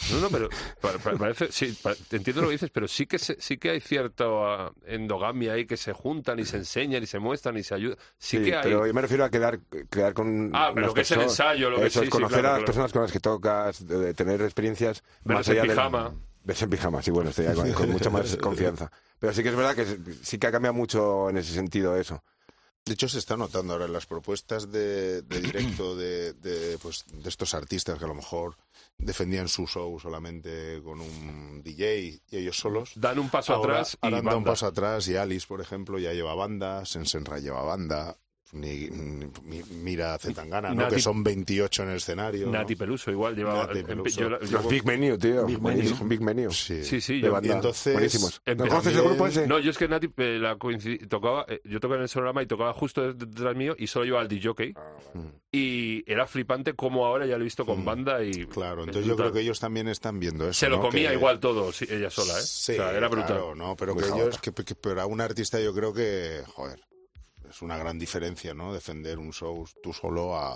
No, 0.09 0.21
no, 0.21 0.29
pero 0.29 0.47
pa- 0.79 0.93
pa- 0.99 1.17
parece, 1.17 1.51
sí, 1.51 1.77
entiendo 2.11 2.41
lo 2.43 2.47
que 2.47 2.53
dices, 2.53 2.69
pero 2.69 2.87
sí 2.87 3.05
que 3.07 3.19
se- 3.19 3.35
sí 3.41 3.57
que 3.57 3.71
hay 3.71 3.81
cierta 3.81 4.23
ah, 4.25 4.71
endogamia 4.85 5.51
ahí 5.51 5.65
que 5.65 5.75
se 5.75 5.91
juntan 5.91 6.39
y 6.39 6.45
se 6.45 6.55
enseñan 6.55 7.03
y 7.03 7.07
se 7.07 7.19
muestran 7.19 7.57
y 7.57 7.63
se 7.63 7.75
ayudan. 7.75 7.97
Sí, 8.17 8.37
Sí, 8.37 8.43
que 8.45 8.55
hay. 8.55 8.63
pero 8.63 8.87
yo 8.87 8.93
me 8.93 9.01
refiero 9.01 9.25
a 9.25 9.29
quedar, 9.29 9.59
quedar 9.89 10.13
con. 10.13 10.49
Ah, 10.53 10.71
pero 10.73 10.87
lo 10.87 10.93
que 10.93 11.01
es 11.01 11.11
el 11.11 11.21
ensayo, 11.21 11.69
lo 11.69 11.77
que- 11.77 11.87
Eso 11.87 11.99
sí, 11.99 12.05
es 12.05 12.05
sí, 12.05 12.09
conocer 12.09 12.39
claro, 12.39 12.47
a 12.47 12.51
las 12.51 12.57
claro. 12.59 12.65
personas 12.67 12.93
con 12.93 13.01
las 13.01 13.11
que 13.11 13.19
tocas, 13.19 13.85
de, 13.85 13.97
de 13.99 14.13
tener 14.13 14.41
experiencias 14.41 15.03
Verlos 15.25 15.39
más 15.45 15.47
en 15.49 15.55
del- 15.61 15.67
pijama. 15.71 16.13
Verse 16.43 16.63
en 16.63 16.69
pijama, 16.71 17.01
sí, 17.03 17.11
bueno, 17.11 17.29
estoy 17.29 17.45
con, 17.53 17.71
con 17.73 17.89
mucha 17.91 18.09
más 18.09 18.37
confianza. 18.41 18.89
Pero 19.19 19.33
sí 19.33 19.43
que 19.43 19.49
es 19.49 19.55
verdad 19.57 19.75
que 19.75 19.85
sí 20.23 20.37
que 20.39 20.47
ha 20.47 20.51
cambiado 20.53 20.73
mucho 20.73 21.29
en 21.29 21.35
ese 21.37 21.53
sentido 21.53 21.97
eso. 21.97 22.23
De 22.85 22.93
hecho, 22.93 23.07
se 23.07 23.19
está 23.19 23.37
notando 23.37 23.73
ahora 23.73 23.85
en 23.85 23.93
las 23.93 24.07
propuestas 24.07 24.71
de, 24.71 25.21
de 25.21 25.39
directo 25.39 25.95
de, 25.95 26.33
de, 26.33 26.77
pues, 26.79 27.05
de 27.13 27.29
estos 27.29 27.53
artistas 27.53 27.99
que 27.99 28.05
a 28.05 28.07
lo 28.07 28.15
mejor 28.15 28.57
defendían 28.97 29.47
su 29.47 29.67
show 29.67 29.99
solamente 29.99 30.81
con 30.83 30.99
un 30.99 31.61
DJ 31.63 31.99
y 32.01 32.21
ellos 32.31 32.57
solos. 32.57 32.91
Dan 32.95 33.19
un 33.19 33.29
paso 33.29 33.53
Ahora, 33.53 33.81
atrás 33.81 33.97
y 34.01 34.09
dado 34.09 34.37
un 34.37 34.43
paso 34.43 34.65
atrás 34.65 35.07
y 35.07 35.15
Alice, 35.15 35.45
por 35.47 35.61
ejemplo, 35.61 35.99
ya 35.99 36.13
lleva 36.13 36.33
banda, 36.33 36.85
Sensenra 36.85 37.39
lleva 37.39 37.61
banda, 37.61 38.17
ni, 38.53 38.89
ni- 38.89 39.61
Mira 39.81 40.17
Zetangana, 40.17 40.69
¿no? 40.73 40.83
Nati- 40.83 40.95
que 40.95 41.01
son 41.01 41.23
28 41.23 41.83
en 41.83 41.89
el 41.89 41.97
escenario. 41.97 42.45
¿no? 42.47 42.51
Nati 42.53 42.75
Peluso 42.75 43.09
igual 43.11 43.35
llevaba. 43.35 43.65
Nati 43.67 43.79
em- 43.79 43.85
Peluso. 43.85 44.19
yo 44.21 44.39
yo- 44.41 44.69
Big 44.69 44.85
Menu, 44.85 45.17
tío. 45.17 45.45
Big 45.45 45.57
Buenísimo, 45.57 45.97
Menu. 45.99 46.09
Big 46.09 46.21
Menu. 46.21 46.51
Sí. 46.51 46.83
sí, 46.83 47.01
sí, 47.01 47.19
yo, 47.21 47.37
entonces- 47.37 47.93
Buenísimos. 47.93 48.41
¿No 48.45 48.67
conoces 48.67 48.95
el 48.95 49.03
grupo 49.03 49.27
ese? 49.27 49.47
No, 49.47 49.59
yo 49.59 49.71
es 49.71 49.77
que 49.77 49.87
Nati 49.87 50.09
eh, 50.17 50.37
la 50.39 50.57
tocaba, 51.09 51.45
eh, 51.47 51.61
yo 51.63 51.79
tocaba 51.79 51.95
en 51.97 52.03
el 52.03 52.09
sonorama 52.09 52.43
y 52.43 52.45
tocaba 52.45 52.73
justo 52.73 53.13
detrás 53.13 53.55
mío 53.55 53.75
y 53.77 53.87
solo 53.87 54.05
llevaba 54.05 54.23
el 54.23 54.27
DJ 54.29 54.73
y 55.51 56.03
era 56.11 56.27
flipante 56.27 56.73
como 56.73 57.05
ahora 57.05 57.25
ya 57.25 57.35
lo 57.35 57.41
he 57.41 57.43
visto 57.45 57.65
con 57.65 57.81
Mm. 57.81 57.85
banda 57.85 58.23
y 58.23 58.45
Claro, 58.47 58.81
es 58.81 58.87
entonces 58.87 59.05
yo 59.07 59.15
creo 59.17 59.31
que 59.33 59.41
ellos 59.41 59.59
también 59.59 59.87
están 59.87 60.19
viendo 60.19 60.45
eso. 60.45 60.53
se 60.53 60.69
lo 60.69 60.77
¿no? 60.77 60.83
comía 60.83 61.09
Que- 61.09 61.15
igual 61.15 61.39
todo, 61.39 61.71
ella 61.89 62.09
sola, 62.09 62.37
¿eh? 62.39 62.41
Sí, 62.43 62.73
o 62.73 62.75
sea, 62.75 62.95
era 62.95 63.07
brutal. 63.07 63.27
claro, 63.27 63.55
¿no? 63.55 63.75
Pero 63.75 63.95
que 63.95 64.05
ellos, 64.05 64.39
que, 64.39 64.51
que- 64.53 64.75
pero 64.75 65.01
a 65.01 65.05
un 65.05 65.19
artista 65.21 65.59
yo 65.59 65.73
creo 65.73 65.93
que, 65.93 66.41
joder, 66.47 66.79
es 67.51 67.61
una 67.61 67.77
gran 67.77 67.99
diferencia, 67.99 68.53
¿no? 68.53 68.73
Defender 68.73 69.19
un 69.19 69.31
show 69.31 69.65
tú 69.83 69.93
solo 69.93 70.35
a, 70.35 70.53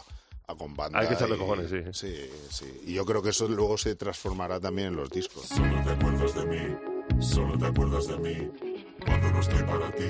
a 0.47 0.55
con 0.55 0.73
banda. 0.75 0.99
Hay 0.99 1.07
que 1.07 1.13
echarle 1.13 1.35
y- 1.35 1.39
cojones, 1.39 1.69
sí. 1.69 1.81
Sí, 1.93 2.29
sí. 2.49 2.81
Y 2.87 2.93
yo 2.93 3.05
creo 3.05 3.21
que 3.21 3.29
eso 3.29 3.47
luego 3.47 3.77
se 3.77 3.95
transformará 3.95 4.59
también 4.59 4.89
en 4.89 4.95
los 4.95 5.09
discos. 5.09 5.45
Solo 5.45 5.81
te 5.83 5.91
acuerdas 5.91 6.33
de 6.35 6.45
mí, 6.45 6.75
solo 7.21 7.57
te 7.57 7.65
acuerdas 7.67 8.07
de 8.07 8.17
mí. 8.17 8.51
Cuando 9.05 9.31
no 9.31 9.39
estoy 9.39 9.63
para 9.63 9.91
ti, 9.91 10.05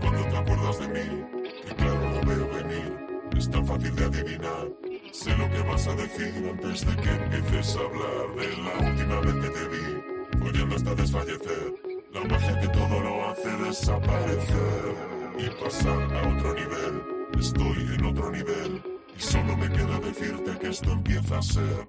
cuando 0.00 0.22
te 0.28 0.36
acuerdas 0.36 0.78
de 0.80 0.88
mí, 0.88 1.24
que 1.66 1.74
claro 1.76 2.10
lo 2.10 2.20
veo 2.26 2.48
venir. 2.54 3.06
Es 3.36 3.50
tan 3.50 3.66
fácil 3.66 3.94
de 3.94 4.04
adivinar. 4.04 4.68
Sé 5.12 5.36
lo 5.36 5.48
que 5.50 5.60
vas 5.62 5.86
a 5.86 5.94
decir 5.94 6.48
antes 6.50 6.86
de 6.86 6.96
que 7.02 7.10
empieces 7.10 7.76
a 7.76 7.80
hablar 7.80 8.34
de 8.36 8.56
la 8.56 8.88
última 8.90 9.20
vez 9.20 9.34
que 9.34 9.50
te 9.50 9.68
vi. 9.68 10.38
Follando 10.40 10.76
hasta 10.76 10.94
desfallecer. 10.94 11.74
La 12.12 12.24
magia 12.24 12.60
que 12.60 12.68
todo 12.68 13.00
lo 13.00 13.28
hace 13.28 13.48
desaparecer. 13.58 15.15
Y 15.38 15.50
pasar 15.62 16.02
a 16.14 16.28
otro 16.28 16.54
nivel. 16.54 17.02
Estoy 17.38 17.94
en 17.94 18.04
otro 18.06 18.30
nivel. 18.30 18.82
Y 19.16 19.20
solo 19.20 19.56
me 19.56 19.68
queda 19.68 19.98
decirte 20.00 20.58
que 20.58 20.68
esto 20.68 20.92
empieza 20.92 21.38
a 21.38 21.42
ser. 21.42 21.88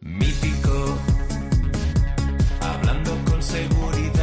mítico, 0.00 0.98
hablando 2.60 3.12
con 3.30 3.42
seguridad, 3.42 4.15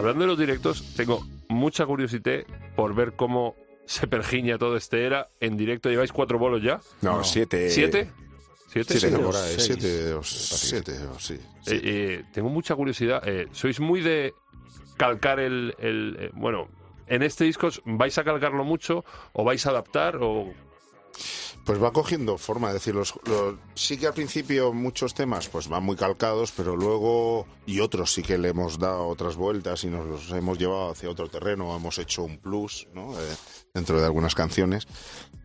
Hablando 0.00 0.22
de 0.22 0.28
los 0.28 0.38
directos, 0.38 0.94
tengo 0.96 1.22
mucha 1.48 1.84
curiosidad 1.84 2.40
por 2.74 2.94
ver 2.94 3.12
cómo 3.16 3.54
se 3.84 4.06
pergiña 4.06 4.56
todo 4.56 4.74
este 4.78 5.04
era 5.04 5.28
en 5.40 5.58
directo. 5.58 5.90
¿Lleváis 5.90 6.10
cuatro 6.10 6.38
bolos 6.38 6.62
ya? 6.62 6.80
No, 7.02 7.22
siete. 7.22 7.68
¿Siete? 7.68 8.10
¿Siete? 8.72 8.98
Siete, 8.98 9.18
Sí, 9.18 9.60
seis. 9.60 9.62
siete, 9.66 10.12
o 10.14 10.22
siete, 10.22 10.92
o 11.04 11.18
sí. 11.18 11.36
sí. 11.60 11.74
Eh, 11.74 11.80
eh, 11.84 12.24
tengo 12.32 12.48
mucha 12.48 12.74
curiosidad. 12.76 13.22
Eh, 13.28 13.48
¿Sois 13.52 13.78
muy 13.78 14.00
de 14.00 14.32
calcar 14.96 15.38
el... 15.38 15.74
el, 15.78 16.16
eh, 16.18 16.30
bueno, 16.32 16.68
en 17.06 17.22
este 17.22 17.44
disco 17.44 17.68
vais 17.84 18.16
a 18.16 18.24
calcarlo 18.24 18.64
mucho 18.64 19.04
o 19.34 19.44
vais 19.44 19.66
a 19.66 19.70
adaptar 19.70 20.16
o... 20.22 20.50
Pues 21.64 21.80
va 21.80 21.92
cogiendo 21.92 22.36
forma, 22.38 22.68
es 22.68 22.74
decir, 22.74 22.94
los, 22.94 23.14
los- 23.26 23.54
sí 23.74 23.96
que 23.96 24.06
al 24.06 24.14
principio 24.14 24.72
muchos 24.72 25.14
temas 25.14 25.48
pues 25.48 25.68
van 25.68 25.84
muy 25.84 25.94
calcados, 25.94 26.52
pero 26.56 26.74
luego 26.74 27.46
y 27.66 27.80
otros 27.80 28.12
sí 28.12 28.22
que 28.22 28.38
le 28.38 28.48
hemos 28.48 28.78
dado 28.78 29.06
otras 29.06 29.36
vueltas 29.36 29.84
y 29.84 29.88
nos 29.88 30.06
los 30.06 30.30
hemos 30.32 30.58
llevado 30.58 30.90
hacia 30.90 31.10
otro 31.10 31.28
terreno, 31.28 31.76
hemos 31.76 31.98
hecho 31.98 32.24
un 32.24 32.38
plus, 32.38 32.88
¿no? 32.94 33.12
Eh, 33.12 33.36
dentro 33.74 34.00
de 34.00 34.06
algunas 34.06 34.34
canciones, 34.34 34.88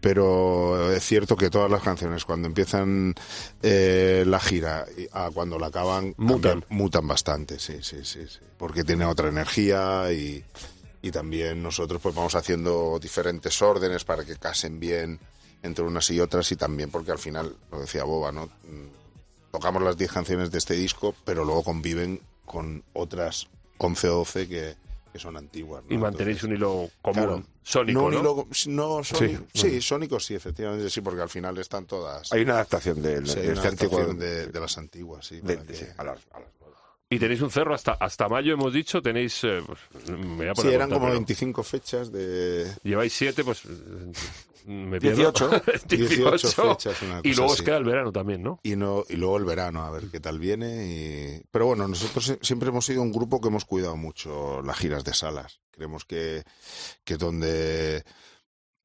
pero 0.01 0.91
es 0.91 1.03
cierto 1.03 1.35
que 1.35 1.49
todas 1.49 1.69
las 1.69 1.83
canciones 1.83 2.25
cuando 2.25 2.47
empiezan 2.47 3.13
eh, 3.61 4.23
la 4.25 4.39
gira 4.39 4.85
a 5.11 5.29
cuando 5.31 5.59
la 5.59 5.67
acaban 5.67 6.13
Mutan. 6.17 6.61
cambian- 6.61 6.65
mutan 6.69 7.07
bastante, 7.07 7.59
sí, 7.59 7.79
sí, 7.81 7.97
sí, 8.03 8.25
sí, 8.27 8.39
porque 8.57 8.83
tiene 8.83 9.05
otra 9.05 9.29
energía 9.29 10.11
y 10.11 10.43
y 11.01 11.11
también 11.11 11.61
nosotros 11.61 12.01
pues 12.01 12.15
vamos 12.15 12.33
haciendo 12.33 12.97
diferentes 12.99 13.61
órdenes 13.61 14.03
para 14.05 14.25
que 14.25 14.37
casen 14.37 14.79
bien 14.79 15.19
entre 15.65 15.83
unas 15.83 16.09
y 16.11 16.19
otras 16.19 16.51
y 16.51 16.55
también 16.55 16.89
porque 16.91 17.11
al 17.11 17.19
final, 17.19 17.55
lo 17.71 17.79
decía 17.81 18.03
Boba, 18.03 18.31
¿no? 18.31 18.45
Mm, 18.45 18.95
Tocamos 19.51 19.81
las 19.83 19.95
10 19.97 20.11
canciones 20.11 20.51
de 20.51 20.57
este 20.57 20.73
disco, 20.73 21.15
pero 21.23 21.45
luego 21.45 21.63
conviven 21.63 22.19
con 22.45 22.83
otras 22.93 23.47
11 23.77 24.09
o 24.09 24.15
12 24.17 24.47
que, 24.49 24.75
que 25.13 25.19
son 25.19 25.37
antiguas. 25.37 25.81
¿no? 25.87 25.95
y 25.95 25.97
mantenéis 25.97 26.43
un 26.43 26.53
hilo 26.53 26.89
común, 27.01 27.23
claro, 27.23 27.43
sónico, 27.63 28.11
no, 28.11 28.19
hilo- 28.19 28.47
no, 28.67 29.03
sónico- 29.03 29.45
Sí. 29.53 29.61
sí, 29.61 29.81
sónico 29.81 30.19
sí, 30.19 30.35
efectivamente 30.35 30.89
sí, 30.89 30.99
porque 30.99 31.21
al 31.21 31.29
final 31.29 31.57
están 31.57 31.85
todas. 31.85 32.31
Hay 32.33 32.41
una 32.41 32.55
adaptación 32.55 32.97
sí, 32.97 33.01
de 33.01 33.17
una 33.19 33.27
este 33.29 33.67
antiguo. 33.69 33.97
adaptación 33.99 34.19
de, 34.19 34.47
de 34.47 34.59
las 34.59 34.77
antiguas, 34.77 35.25
sí. 35.25 35.35
de- 35.35 35.41
para 35.41 35.61
de- 35.61 35.67
que- 35.67 35.73
sí, 35.73 35.85
a 35.97 36.03
las- 36.03 36.19
a 36.33 36.39
las- 36.41 36.49
Y 37.09 37.17
tenéis 37.19 37.39
un 37.41 37.51
cerro 37.51 37.73
hasta 37.75 37.93
hasta 37.93 38.27
mayo, 38.27 38.53
hemos 38.55 38.73
dicho, 38.73 39.01
tenéis... 39.01 39.41
eh, 39.45 39.61
pues, 39.65 40.09
me 40.09 40.35
voy 40.35 40.47
a 40.47 40.55
Sí, 40.55 40.61
poner 40.63 40.73
eran 40.73 40.89
contar, 40.89 40.97
como 40.97 41.05
pero 41.05 41.13
25 41.19 41.63
fechas 41.63 42.11
de... 42.11 42.69
Lleváis 42.83 43.13
siete, 43.13 43.43
pues... 43.45 43.61
eh, 44.67 44.71
Me 44.71 44.99
pierdo. 44.99 45.31
18. 45.31 45.61
18. 45.87 46.47
fechas, 46.75 47.01
una 47.01 47.21
y 47.23 47.33
luego 47.33 47.51
os 47.53 47.61
queda 47.61 47.77
el 47.77 47.83
verano 47.83 48.11
también, 48.11 48.43
¿no? 48.43 48.59
y 48.63 48.75
no 48.75 49.03
y 49.07 49.15
luego 49.15 49.37
el 49.37 49.45
verano 49.45 49.83
a 49.83 49.91
ver 49.91 50.09
qué 50.11 50.19
tal 50.19 50.39
viene 50.39 50.87
y 50.87 51.43
pero 51.51 51.67
bueno 51.67 51.87
nosotros 51.87 52.37
siempre 52.41 52.69
hemos 52.69 52.85
sido 52.85 53.01
un 53.01 53.11
grupo 53.11 53.39
que 53.41 53.47
hemos 53.49 53.65
cuidado 53.65 53.95
mucho 53.97 54.61
las 54.61 54.77
giras 54.77 55.03
de 55.03 55.13
salas 55.13 55.59
creemos 55.71 56.05
que 56.05 56.43
que 57.03 57.13
es 57.13 57.19
donde 57.19 58.03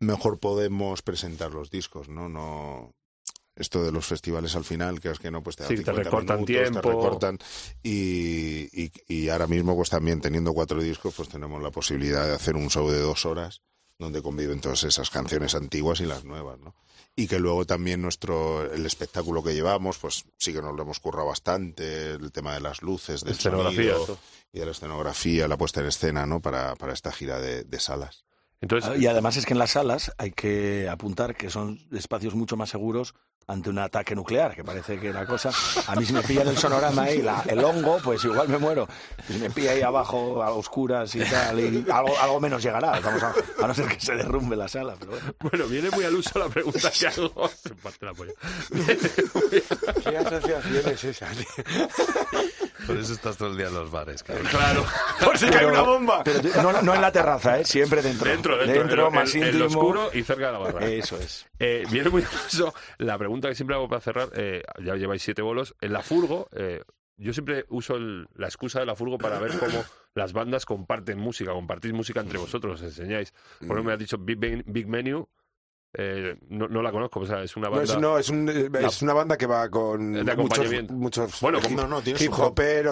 mejor 0.01 0.39
podemos 0.41 1.03
presentar 1.03 1.53
los 1.53 1.71
discos 1.71 2.09
no 2.09 2.29
no 2.29 2.95
esto 3.57 3.83
de 3.85 3.93
los 3.93 4.07
festivales 4.07 4.57
al 4.57 4.65
final, 4.65 5.01
que 5.01 5.11
es 5.11 5.19
que 5.19 5.31
no, 5.31 5.43
pues 5.43 5.57
te 5.57 5.65
Sí, 5.65 5.75
te 5.75 5.79
50 5.83 6.03
recortan 6.05 6.37
minutos, 6.41 6.55
te 6.57 6.71
tiempo. 6.71 6.89
recortan 6.89 7.39
y, 7.83 8.85
y, 8.85 8.91
y 9.07 9.29
ahora 9.29 9.47
mismo 9.49 9.77
pues 9.77 9.91
también 9.91 10.21
teniendo 10.23 10.55
cuatro 10.55 10.81
discos 10.81 11.13
pues 11.15 11.29
tenemos 11.29 11.63
la 11.63 11.71
posibilidad 11.71 12.27
de 12.27 12.35
hacer 12.35 12.57
un 12.57 12.71
show 12.71 12.89
de 12.89 13.01
dos 13.01 13.27
horas 13.27 13.61
donde 14.01 14.23
conviven 14.23 14.61
todas 14.61 14.83
esas 14.85 15.11
canciones 15.11 15.55
antiguas 15.55 16.01
y 16.01 16.07
las 16.07 16.25
nuevas, 16.25 16.59
¿no? 16.59 16.75
Y 17.15 17.29
que 17.29 17.39
luego 17.39 17.67
también 17.67 18.01
nuestro, 18.01 18.73
el 18.73 18.87
espectáculo 18.87 19.43
que 19.43 19.53
llevamos, 19.53 19.99
pues 19.99 20.25
sí 20.39 20.53
que 20.53 20.63
nos 20.63 20.75
lo 20.75 20.83
hemos 20.83 21.01
currado 21.01 21.29
bastante, 21.29 22.13
el 22.13 22.33
tema 22.33 22.55
de 22.55 22.61
las 22.61 22.83
luces, 22.83 23.23
del 23.23 23.35
Escenografía, 23.35 23.93
sonido 23.93 24.03
eso. 24.05 24.19
y 24.53 24.59
de 24.61 24.65
la 24.65 24.71
escenografía, 24.73 25.49
la 25.49 25.59
puesta 25.59 25.81
en 25.81 25.87
escena, 25.87 26.25
¿no? 26.25 26.41
Para, 26.41 26.75
para 26.77 26.95
esta 26.95 27.13
gira 27.13 27.39
de, 27.41 27.65
de 27.65 27.81
salas. 27.81 28.25
Entonces, 28.61 29.01
Y 29.01 29.07
además 29.07 29.37
es 29.37 29.47
que 29.47 29.55
en 29.55 29.59
las 29.59 29.71
salas 29.71 30.13
hay 30.19 30.33
que 30.33 30.89
apuntar 30.89 31.35
que 31.35 31.49
son 31.51 31.79
espacios 31.93 32.35
mucho 32.35 32.57
más 32.57 32.69
seguros 32.71 33.15
ante 33.47 33.69
un 33.71 33.79
ataque 33.81 34.15
nuclear, 34.15 34.55
que 34.55 34.63
parece 34.63 35.01
que 35.01 35.13
la 35.13 35.27
cosa... 35.27 35.51
A 35.89 35.97
mí 35.97 36.05
si 36.07 36.13
me 36.13 36.23
pillan 36.23 36.47
el 36.47 36.57
sonorama 36.57 37.03
ahí, 37.03 37.21
la- 37.21 37.43
el 37.49 37.65
hongo, 37.65 37.99
pues 38.05 38.23
igual 38.25 38.49
me 38.49 38.59
muero. 38.59 38.87
Si 39.27 39.33
me 39.39 39.51
pilla 39.51 39.73
ahí 39.73 39.83
abajo 39.83 40.41
a 40.41 40.51
oscuras 40.51 41.13
y 41.17 41.21
tal, 41.21 41.59
y 41.59 41.85
algo, 41.91 42.17
algo 42.21 42.39
menos 42.39 42.63
llegará. 42.63 43.01
Vamos 43.01 43.21
a, 43.25 43.35
a 43.61 43.67
no 43.67 43.75
ser 43.75 43.87
que 43.89 43.99
se 43.99 44.15
derrumbe 44.15 44.55
la 44.55 44.69
sala, 44.69 44.95
pero 45.01 45.13
bueno. 45.13 45.35
bueno, 45.41 45.67
viene 45.67 45.91
muy 45.91 46.05
al 46.05 46.15
uso 46.15 46.39
la 46.39 46.49
pregunta 46.49 46.93
que 46.97 47.07
hago. 47.09 47.49
Se 47.61 47.75
parte 47.75 48.07
la 48.07 48.15
polla. 48.15 48.33
¿Qué 50.05 50.17
asociación 50.17 50.89
es 50.93 51.05
esa? 51.05 51.27
Por 52.87 52.97
eso 52.97 53.13
estás 53.13 53.37
todo 53.37 53.51
el 53.51 53.57
día 53.57 53.69
en 53.69 53.75
los 53.75 53.91
bares, 53.91 54.23
cabrón. 54.23 54.47
Claro. 54.47 54.85
Por 55.25 55.39
si 55.39 55.47
cae 55.49 55.67
una 55.67 55.83
bomba. 55.83 56.23
Pero 56.25 56.41
tú- 56.41 56.49
no, 56.63 56.83
no 56.83 56.95
en 56.95 57.01
la 57.01 57.13
terraza, 57.13 57.59
¿eh? 57.61 57.65
siempre 57.65 58.03
dentro. 58.03 58.29
Dentro, 58.29 58.57
dentro, 58.59 59.09
en, 59.09 59.15
más 59.15 59.35
en- 59.35 59.43
en 59.43 59.49
íntimo. 59.49 59.65
lo 59.65 59.67
oscuro 59.71 60.11
y 60.13 60.23
cerca 60.23 60.47
de 60.47 60.53
la 60.53 60.59
barra. 60.59 60.87
Eso 60.87 61.17
es. 61.17 61.47
Eh, 61.59 61.85
viene 61.91 62.09
muy 62.11 62.23
curioso 62.23 62.75
la 62.99 63.17
pregunta 63.19 63.49
que 63.49 63.55
siempre 63.55 63.77
hago 63.77 63.89
para 63.89 64.01
cerrar. 64.01 64.29
eh, 64.35 64.63
ya 64.85 64.95
lleváis 64.97 65.23
siete 65.23 65.43
bolos. 65.43 65.75
En 65.81 65.93
la 65.93 66.03
furgo, 66.03 66.49
eh, 66.53 66.83
yo 67.17 67.33
siempre 67.33 67.67
uso 67.69 67.97
el- 67.97 68.27
la 68.35 68.47
excusa 68.47 68.81
de 68.81 68.87
la 68.87 68.95
furgo 68.97 69.19
para 69.19 69.39
ver 69.39 69.53
cómo 69.59 69.85
las 70.15 70.33
bandas 70.33 70.65
comparten 70.67 71.19
música, 71.19 71.53
compartís 71.53 71.93
música 71.93 72.21
entre 72.21 72.39
vosotros, 72.39 72.81
os 72.81 72.87
enseñáis. 72.87 73.33
Por 73.59 73.67
ejemplo, 73.67 73.85
me 73.85 73.93
has 73.93 73.99
dicho 73.99 74.17
Big, 74.19 74.39
Ben- 74.39 74.65
Big 74.67 74.87
Menu. 74.89 75.29
Eh, 75.95 76.37
no, 76.49 76.69
no 76.69 76.83
la 76.83 76.93
conozco, 76.93 77.21
o 77.21 77.27
sea, 77.27 77.43
es 77.43 77.57
una 77.57 77.69
No, 77.69 77.77
banda. 77.77 77.93
es, 77.95 78.01
no, 78.01 78.19
es, 78.19 78.29
un- 78.31 78.49
es 78.49 79.03
una 79.03 79.13
banda 79.13 79.37
que 79.37 79.47
va 79.47 79.69
con 79.69 80.13
De 80.13 80.21
muchos, 80.23 80.33
acompañamiento. 80.35 80.93
muchos 80.95 81.41
Bueno, 81.41 81.61
como- 81.61 81.87
no, 81.87 82.01
tiene 82.03 82.19
hip. 82.23 82.33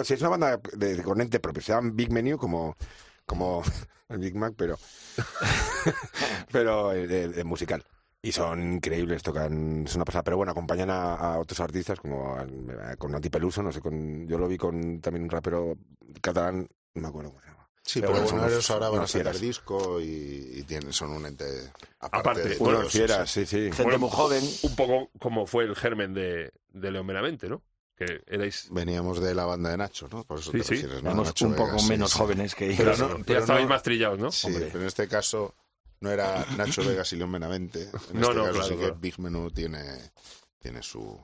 Sí, 0.03 0.13
es 0.13 0.21
una 0.21 0.29
banda 0.29 0.59
de, 0.73 1.01
con 1.03 1.21
ente 1.21 1.39
propio. 1.39 1.61
Se 1.61 1.71
llama 1.73 1.91
Big 1.93 2.11
Menu 2.11 2.37
como, 2.37 2.75
como 3.25 3.61
el 4.09 4.17
Big 4.19 4.35
Mac, 4.35 4.53
pero, 4.57 4.77
pero 6.51 6.93
eh, 6.93 7.07
de, 7.07 7.29
de 7.29 7.43
musical. 7.43 7.83
Y 8.21 8.33
son 8.33 8.73
increíbles, 8.73 9.23
tocan, 9.23 9.85
es 9.85 9.95
una 9.95 10.03
pasada. 10.03 10.23
Pero 10.23 10.37
bueno, 10.37 10.51
acompañan 10.51 10.89
a, 10.89 11.13
a 11.15 11.39
otros 11.39 11.59
artistas 11.61 11.99
como 12.01 12.35
a- 12.35 12.95
con 12.97 13.11
Nati 13.11 13.29
Peluso, 13.29 13.63
no 13.63 13.71
sé, 13.71 13.79
con, 13.79 14.27
yo 14.27 14.37
lo 14.37 14.47
vi 14.47 14.57
con 14.57 14.99
también 14.99 15.23
un 15.23 15.29
rapero 15.29 15.77
catalán, 16.21 16.67
no 16.95 17.01
me 17.01 17.07
acuerdo 17.07 17.29
cómo 17.29 17.41
se 17.41 17.47
llama. 17.47 17.68
Sí, 17.89 18.01
Pero 18.01 18.13
pero 18.13 18.23
bueno, 18.25 18.37
somos 18.39 18.51
ellos 18.53 18.69
ahora 18.69 18.89
van 18.89 19.01
a 19.01 19.07
sacar 19.07 19.33
fieras. 19.33 19.41
disco 19.41 19.99
y, 19.99 20.51
y 20.57 20.63
tienen, 20.63 20.93
son 20.93 21.09
un 21.11 21.25
ente 21.25 21.45
aparte. 21.99 22.17
Aparte, 22.29 22.49
de 22.49 22.55
bueno, 22.57 22.79
todos, 22.79 22.91
fieras, 22.93 23.31
sí. 23.31 23.45
sí. 23.47 23.57
Gente 23.57 23.81
Bueno, 23.83 23.97
muy 23.99 24.09
joven. 24.11 24.43
Un 24.63 24.75
poco 24.75 25.09
como 25.19 25.47
fue 25.47 25.63
el 25.63 25.75
germen 25.75 26.13
de, 26.13 26.51
de 26.69 26.91
León 26.91 27.07
Benavente, 27.07 27.49
¿no? 27.49 27.63
Que 27.95 28.21
erais. 28.27 28.67
Veníamos 28.71 29.19
de 29.21 29.33
la 29.33 29.45
banda 29.45 29.71
de 29.71 29.77
Nacho, 29.77 30.07
¿no? 30.11 30.23
Por 30.23 30.37
eso 30.39 30.51
Sí, 30.51 30.59
te 30.59 30.63
sí. 30.63 30.75
refieres, 30.75 31.01
¿no? 31.03 31.15
Nacho 31.15 31.47
un 31.47 31.53
poco 31.55 31.69
Vegas, 31.71 31.81
sí, 31.83 31.89
menos 31.89 32.11
sí. 32.11 32.17
jóvenes 32.19 32.53
que 32.55 32.65
ellos. 32.65 32.77
Pero 32.77 32.97
no- 32.97 33.17
ya 33.17 33.23
pero 33.25 33.39
estabais 33.39 33.63
no- 33.65 33.69
más 33.69 33.81
trillados, 33.83 34.19
¿no? 34.19 34.31
Sí, 34.31 34.47
Hombre. 34.47 34.65
pero 34.67 34.81
en 34.81 34.87
este 34.87 35.07
caso 35.07 35.55
no 36.01 36.11
era 36.11 36.45
Nacho 36.57 36.83
Vegas 36.85 37.11
y 37.13 37.15
León 37.17 37.31
Benavente. 37.31 37.89
En 38.13 38.19
No, 38.19 38.27
este 38.29 38.35
no, 38.35 38.43
caso 38.43 38.53
claro, 38.53 38.67
sí 38.67 38.75
claro. 38.75 38.93
que 38.93 38.99
Big 38.99 39.19
Menú 39.19 39.49
tiene, 39.51 40.11
tiene 40.59 40.83
su, 40.83 41.19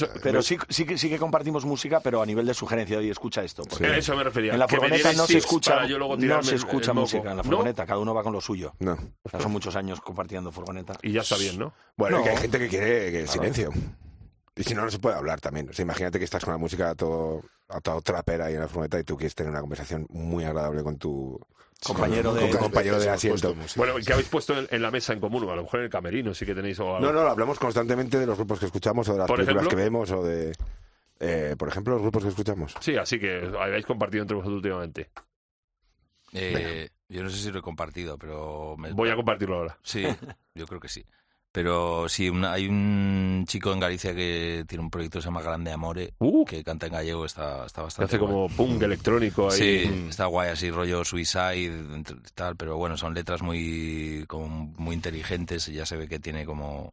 ya. 0.00 0.08
Pero 0.22 0.42
sí, 0.42 0.56
sí, 0.68 0.84
que, 0.84 0.98
sí 0.98 1.08
que 1.08 1.18
compartimos 1.18 1.64
música, 1.64 2.00
pero 2.00 2.20
a 2.22 2.26
nivel 2.26 2.46
de 2.46 2.54
sugerencia. 2.54 3.00
Y 3.02 3.10
escucha 3.10 3.42
esto. 3.42 3.62
porque 3.68 3.86
A 3.86 3.96
eso 3.96 4.16
me 4.16 4.24
refería. 4.24 4.52
En 4.52 4.58
la 4.58 4.68
furgoneta 4.68 5.12
no 5.12 5.26
se 5.26 5.38
escucha, 5.38 5.74
no 5.80 7.06
se 7.06 7.16
música 7.16 7.30
en 7.30 7.36
la 7.38 7.42
¿No? 7.42 7.48
furgoneta. 7.50 7.86
Cada 7.86 7.98
uno 7.98 8.14
va 8.14 8.22
con 8.22 8.32
lo 8.32 8.40
suyo. 8.40 8.72
No. 8.78 8.96
Ya 9.32 9.40
son 9.40 9.52
muchos 9.52 9.76
años 9.76 10.00
compartiendo 10.00 10.52
furgoneta. 10.52 10.94
Y 11.02 11.12
ya 11.12 11.20
está 11.22 11.36
bien, 11.36 11.58
¿no? 11.58 11.72
Bueno, 11.96 12.18
No. 12.18 12.24
que 12.24 12.30
hay 12.30 12.36
gente 12.36 12.58
que 12.58 12.68
quiere 12.68 13.12
que 13.12 13.26
silencio. 13.26 13.70
Y 14.58 14.64
si 14.64 14.74
no, 14.74 14.84
no 14.84 14.90
se 14.90 14.98
puede 14.98 15.16
hablar 15.16 15.40
también. 15.40 15.68
O 15.70 15.72
sea, 15.72 15.82
imagínate 15.84 16.18
que 16.18 16.24
estás 16.24 16.44
con 16.44 16.52
la 16.52 16.58
música 16.58 16.90
a 16.90 16.94
todo, 16.94 17.42
a 17.68 17.80
todo 17.80 18.00
trapera 18.02 18.46
ahí 18.46 18.54
en 18.54 18.60
la 18.60 18.68
furgoneta 18.68 18.98
y 18.98 19.04
tú 19.04 19.16
quieres 19.16 19.34
tener 19.34 19.50
una 19.50 19.60
conversación 19.60 20.06
muy 20.10 20.44
agradable 20.44 20.82
con 20.82 20.98
tu 20.98 21.40
Compañero 21.84 22.30
con 22.34 22.40
de- 22.50 22.58
compañero 22.58 22.98
de 22.98 23.08
asiento. 23.08 23.54
Bueno, 23.76 23.98
¿y 24.00 24.02
qué 24.02 24.12
habéis 24.12 24.28
puesto 24.28 24.58
en, 24.58 24.66
en 24.70 24.82
la 24.82 24.90
mesa 24.90 25.12
en 25.12 25.20
común? 25.20 25.48
A 25.48 25.54
lo 25.54 25.62
mejor 25.62 25.78
en 25.80 25.84
el 25.84 25.90
camerino 25.90 26.34
sí 26.34 26.44
que 26.44 26.54
tenéis 26.56 26.80
o 26.80 26.96
algo. 26.96 27.06
No, 27.06 27.12
no, 27.12 27.20
hablamos 27.28 27.56
constantemente 27.60 28.18
de 28.18 28.26
los 28.26 28.36
grupos 28.36 28.58
que 28.58 28.66
escuchamos 28.66 29.08
o 29.08 29.12
de 29.12 29.18
las 29.18 29.28
películas 29.30 29.62
ejemplo. 29.62 29.70
que 29.70 29.76
vemos 29.84 30.10
o 30.10 30.24
de... 30.24 30.52
eh, 31.20 31.54
por 31.56 31.68
ejemplo, 31.68 31.92
los 31.94 32.02
grupos 32.02 32.24
que 32.24 32.30
escuchamos. 32.30 32.74
Sí, 32.80 32.96
así 32.96 33.20
que 33.20 33.48
habéis 33.60 33.86
compartido 33.86 34.22
entre 34.22 34.34
vosotros 34.36 34.56
últimamente. 34.56 35.10
Eh, 36.32 36.88
yo 37.08 37.22
no 37.22 37.30
sé 37.30 37.36
si 37.38 37.50
lo 37.52 37.60
he 37.60 37.62
compartido, 37.62 38.18
pero... 38.18 38.74
me- 38.76 38.92
Voy 38.92 39.10
a 39.10 39.16
compartirlo 39.16 39.56
ahora. 39.56 39.78
Sí, 39.82 40.04
yo 40.54 40.66
creo 40.66 40.80
que 40.80 40.88
sí. 40.88 41.04
Pero 41.50 42.08
sí, 42.08 42.28
una- 42.28 42.52
hay 42.52 42.68
un 42.68 43.44
chico 43.48 43.72
en 43.72 43.80
Galicia 43.80 44.14
que 44.14 44.64
tiene 44.68 44.84
un 44.84 44.90
proyecto 44.90 45.18
que 45.18 45.22
se 45.22 45.26
llama 45.28 45.42
Grande 45.42 45.72
Amore, 45.72 46.12
Uh, 46.18 46.44
que 46.44 46.62
canta 46.62 46.86
en 46.86 46.92
gallego, 46.92 47.24
está, 47.24 47.64
está 47.64 47.80
que 47.80 47.84
bastante 47.84 48.16
hace 48.16 48.18
guay. 48.18 48.32
como 48.32 48.48
punk 48.48 48.82
electrónico 48.82 49.50
ahí. 49.50 49.56
Sí, 49.58 50.06
está 50.10 50.26
guay 50.26 50.50
así, 50.50 50.70
rollo 50.70 51.04
Suicide, 51.04 52.04
tal, 52.34 52.56
pero 52.56 52.76
bueno, 52.76 52.96
son 52.98 53.14
letras 53.14 53.40
muy, 53.42 54.24
como 54.28 54.48
muy 54.76 54.94
inteligentes 54.94 55.68
y 55.68 55.72
ya 55.72 55.86
se 55.86 55.96
ve 55.96 56.06
que 56.06 56.18
tiene 56.20 56.44
como, 56.44 56.92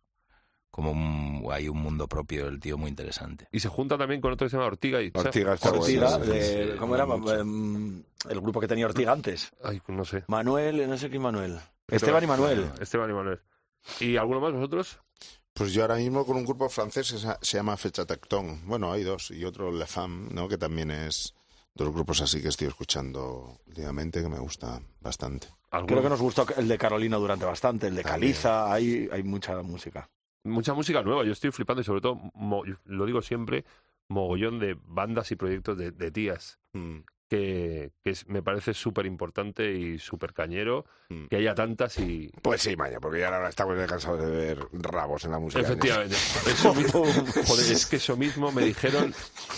como 0.71 0.91
un, 0.91 1.43
hay 1.51 1.67
un 1.67 1.77
mundo 1.79 2.07
propio, 2.07 2.47
el 2.47 2.59
tío 2.61 2.77
muy 2.77 2.89
interesante. 2.89 3.47
Y 3.51 3.59
se 3.59 3.67
junta 3.67 3.97
también 3.97 4.21
con 4.21 4.31
otro 4.31 4.45
que 4.45 4.49
se 4.51 4.55
llama 4.55 4.67
Ortiga 4.67 5.01
y... 5.01 5.11
Ortiga 5.13 5.55
está 5.55 5.71
Ortiga, 5.71 6.17
bueno. 6.17 6.33
de- 6.33 6.71
sí, 6.71 6.77
¿cómo 6.79 6.95
era? 6.95 7.05
mucho. 7.05 7.35
Em, 7.39 8.03
el 8.29 8.39
grupo 8.41 8.61
que 8.61 8.67
tenía 8.69 8.85
Ortiga 8.85 9.11
antes. 9.11 9.51
Ay, 9.61 9.81
no 9.89 10.05
sé. 10.05 10.23
Manuel, 10.29 10.89
no 10.89 10.97
sé 10.97 11.09
qué 11.09 11.19
Manuel. 11.19 11.59
Esteban 11.89 12.23
y 12.23 12.27
Manuel. 12.27 12.69
Esteban 12.79 13.09
y 13.09 13.13
Manuel. 13.13 13.39
¿Y 13.99 14.17
alguno 14.17 14.39
más 14.39 14.53
vosotros? 14.53 14.99
Pues 15.53 15.73
yo 15.73 15.83
ahora 15.83 15.95
mismo 15.95 16.25
con 16.25 16.35
un 16.37 16.45
grupo 16.45 16.67
francés 16.69 17.11
que 17.11 17.17
se- 17.45 17.57
llama 17.57 17.77
Fecha 17.77 18.05
Tectón. 18.05 18.61
Bueno, 18.67 18.91
hay 18.91 19.03
dos. 19.03 19.31
Y 19.31 19.45
otro 19.45 19.71
Le 19.71 19.85
Femme, 19.85 20.29
¿no? 20.33 20.47
Que 20.49 20.57
también 20.57 20.91
es 20.91 21.33
dos 21.73 21.93
grupos 21.93 22.21
así 22.21 22.41
que 22.41 22.49
estoy 22.49 22.67
escuchando 22.67 23.59
últimamente 23.67 24.21
que 24.21 24.27
me 24.29 24.39
gusta 24.39 24.81
bastante. 24.99 25.47
¿Alguno? 25.71 25.87
Creo 25.87 26.03
que 26.03 26.09
nos 26.09 26.21
gustó 26.21 26.45
el 26.57 26.67
de 26.67 26.77
Carolina 26.77 27.17
durante 27.17 27.45
bastante, 27.45 27.87
el 27.87 27.95
de 27.95 28.03
También. 28.03 28.33
Caliza, 28.33 28.71
hay, 28.73 29.07
hay 29.11 29.23
mucha 29.23 29.61
música. 29.61 30.09
Mucha 30.43 30.73
música 30.73 31.01
nueva. 31.01 31.23
Yo 31.23 31.31
estoy 31.31 31.51
flipando 31.51 31.81
y 31.81 31.85
sobre 31.85 32.01
todo, 32.01 32.15
mo- 32.33 32.63
lo 32.85 33.05
digo 33.05 33.21
siempre, 33.21 33.65
mogollón 34.09 34.59
de 34.59 34.77
bandas 34.85 35.31
y 35.31 35.35
proyectos 35.35 35.77
de, 35.77 35.91
de 35.91 36.11
tías. 36.11 36.59
Mm, 36.73 36.99
Que, 37.27 37.91
que 38.03 38.11
es- 38.11 38.27
me 38.27 38.43
parece 38.43 38.73
súper 38.75 39.07
importante 39.07 39.71
y 39.73 39.97
súper 39.97 40.31
cañero 40.33 40.85
mm. 41.09 41.25
que 41.25 41.37
haya 41.37 41.55
tantas 41.55 41.97
y... 41.97 42.31
Pues 42.43 42.61
sí, 42.61 42.75
Maña, 42.75 42.99
porque 42.99 43.19
ya 43.21 43.33
ahora 43.35 43.49
estamos 43.49 43.75
cansados 43.87 44.21
de 44.23 44.29
ver 44.29 44.59
rabos 44.73 45.25
en 45.25 45.31
la 45.31 45.39
música. 45.39 45.61
¿no? 45.63 45.67
Efectivamente. 45.67 46.15
Eso 46.45 46.75
mismo, 46.75 47.03
joder, 47.03 47.71
es 47.71 47.85
que 47.87 47.95
eso 47.95 48.15
mismo 48.15 48.51
me 48.51 48.63
dijeron, 48.63 49.13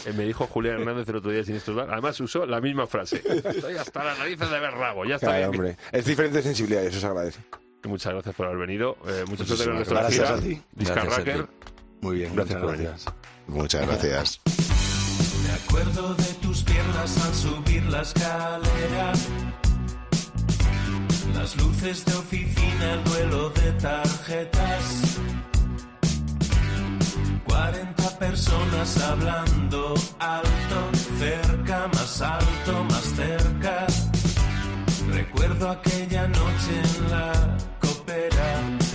eh, 0.05 0.13
me 0.13 0.23
dijo 0.23 0.47
Julián 0.47 0.79
Hernández 0.79 1.09
el 1.09 1.17
otro 1.17 1.29
día 1.31 1.43
sin 1.43 1.55
estos 1.55 1.77
Además 1.77 2.19
usó 2.21 2.45
la 2.45 2.61
misma 2.61 2.87
frase. 2.87 3.21
Estoy 3.25 3.75
hasta 3.75 4.03
las 4.03 4.17
narices 4.17 4.49
de 4.49 4.59
ver 4.59 4.71
rabo, 4.71 5.03
ya 5.03 5.15
está. 5.15 5.27
Claro, 5.27 5.51
bien. 5.51 5.61
hombre. 5.61 5.77
Es 5.91 6.05
diferente 6.05 6.41
sensibilidad 6.41 6.83
y 6.83 6.87
eso 6.87 6.99
se 7.01 7.05
agradece. 7.07 7.39
Muchas 7.83 8.13
gracias 8.13 8.33
por 8.35 8.45
haber 8.47 8.59
venido. 8.59 8.97
Eh, 9.07 9.23
mucha 9.27 9.45
suerte 9.45 9.65
con 9.65 9.75
Muchísimas 9.75 9.75
nuestra 9.75 10.01
gracias 10.01 10.29
a 10.29 10.39
ti. 10.39 10.61
Gracias 10.73 11.17
a. 11.19 11.47
Muy 12.01 12.15
bien, 12.17 12.35
Gracias 12.35 12.35
muchas 12.35 12.61
por 12.61 12.71
venir. 12.71 12.87
gracias. 12.87 13.13
Muchas 13.47 13.87
gracias. 13.87 14.41
Me 15.43 15.51
acuerdo 15.53 16.13
de 16.15 16.36
tus 16.47 16.63
piernas 16.63 17.17
al 17.25 17.33
subir 17.35 17.83
la 17.87 18.01
escalera. 18.01 19.11
Las 21.35 21.55
luces 21.57 22.05
de 22.05 22.15
oficina, 22.15 22.93
el 22.93 23.03
duelo 23.03 23.49
de 23.49 23.71
tarjetas. 23.73 25.19
40 27.45 28.19
personas 28.19 28.97
hablando 29.03 29.93
alto, 30.19 30.79
cerca, 31.19 31.89
más 31.93 32.21
alto, 32.21 32.83
más 32.91 33.05
cerca. 33.21 33.85
Recuerdo 35.11 35.69
aquella 35.69 36.27
noche 36.29 36.73
en 36.95 37.11
la 37.11 37.57
copera. 37.81 38.86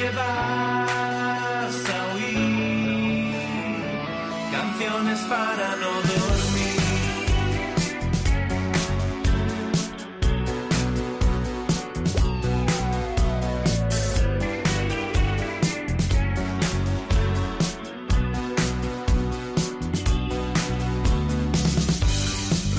Porque 0.00 0.16
vas 0.16 1.74
a 1.90 2.14
oír 2.14 3.34
canciones 4.50 5.20
para 5.28 5.76
no 5.76 5.92
dormir. 6.10 6.80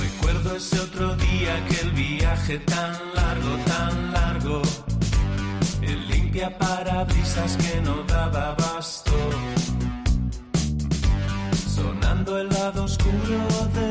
Recuerdo 0.01 0.55
ese 0.55 0.79
otro 0.79 1.15
día, 1.17 1.55
aquel 1.55 1.91
viaje 1.91 2.57
tan 2.59 2.93
largo, 3.15 3.57
tan 3.65 4.13
largo. 4.13 4.90
Parabrisas 6.49 7.55
que 7.57 7.81
no 7.81 8.03
daba 8.03 8.49
abasto. 8.49 9.11
Sonando 11.75 12.39
el 12.39 12.49
lado 12.49 12.85
oscuro 12.85 13.37
de 13.75 13.90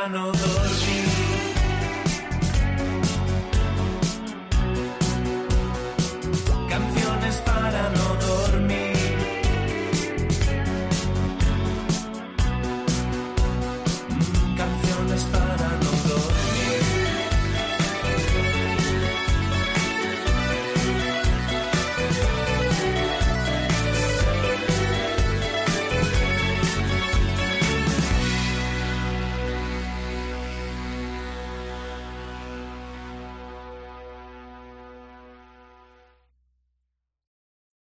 razones 0.00 0.08
para 0.08 0.08
no 0.08 0.26
dormir. 0.26 0.29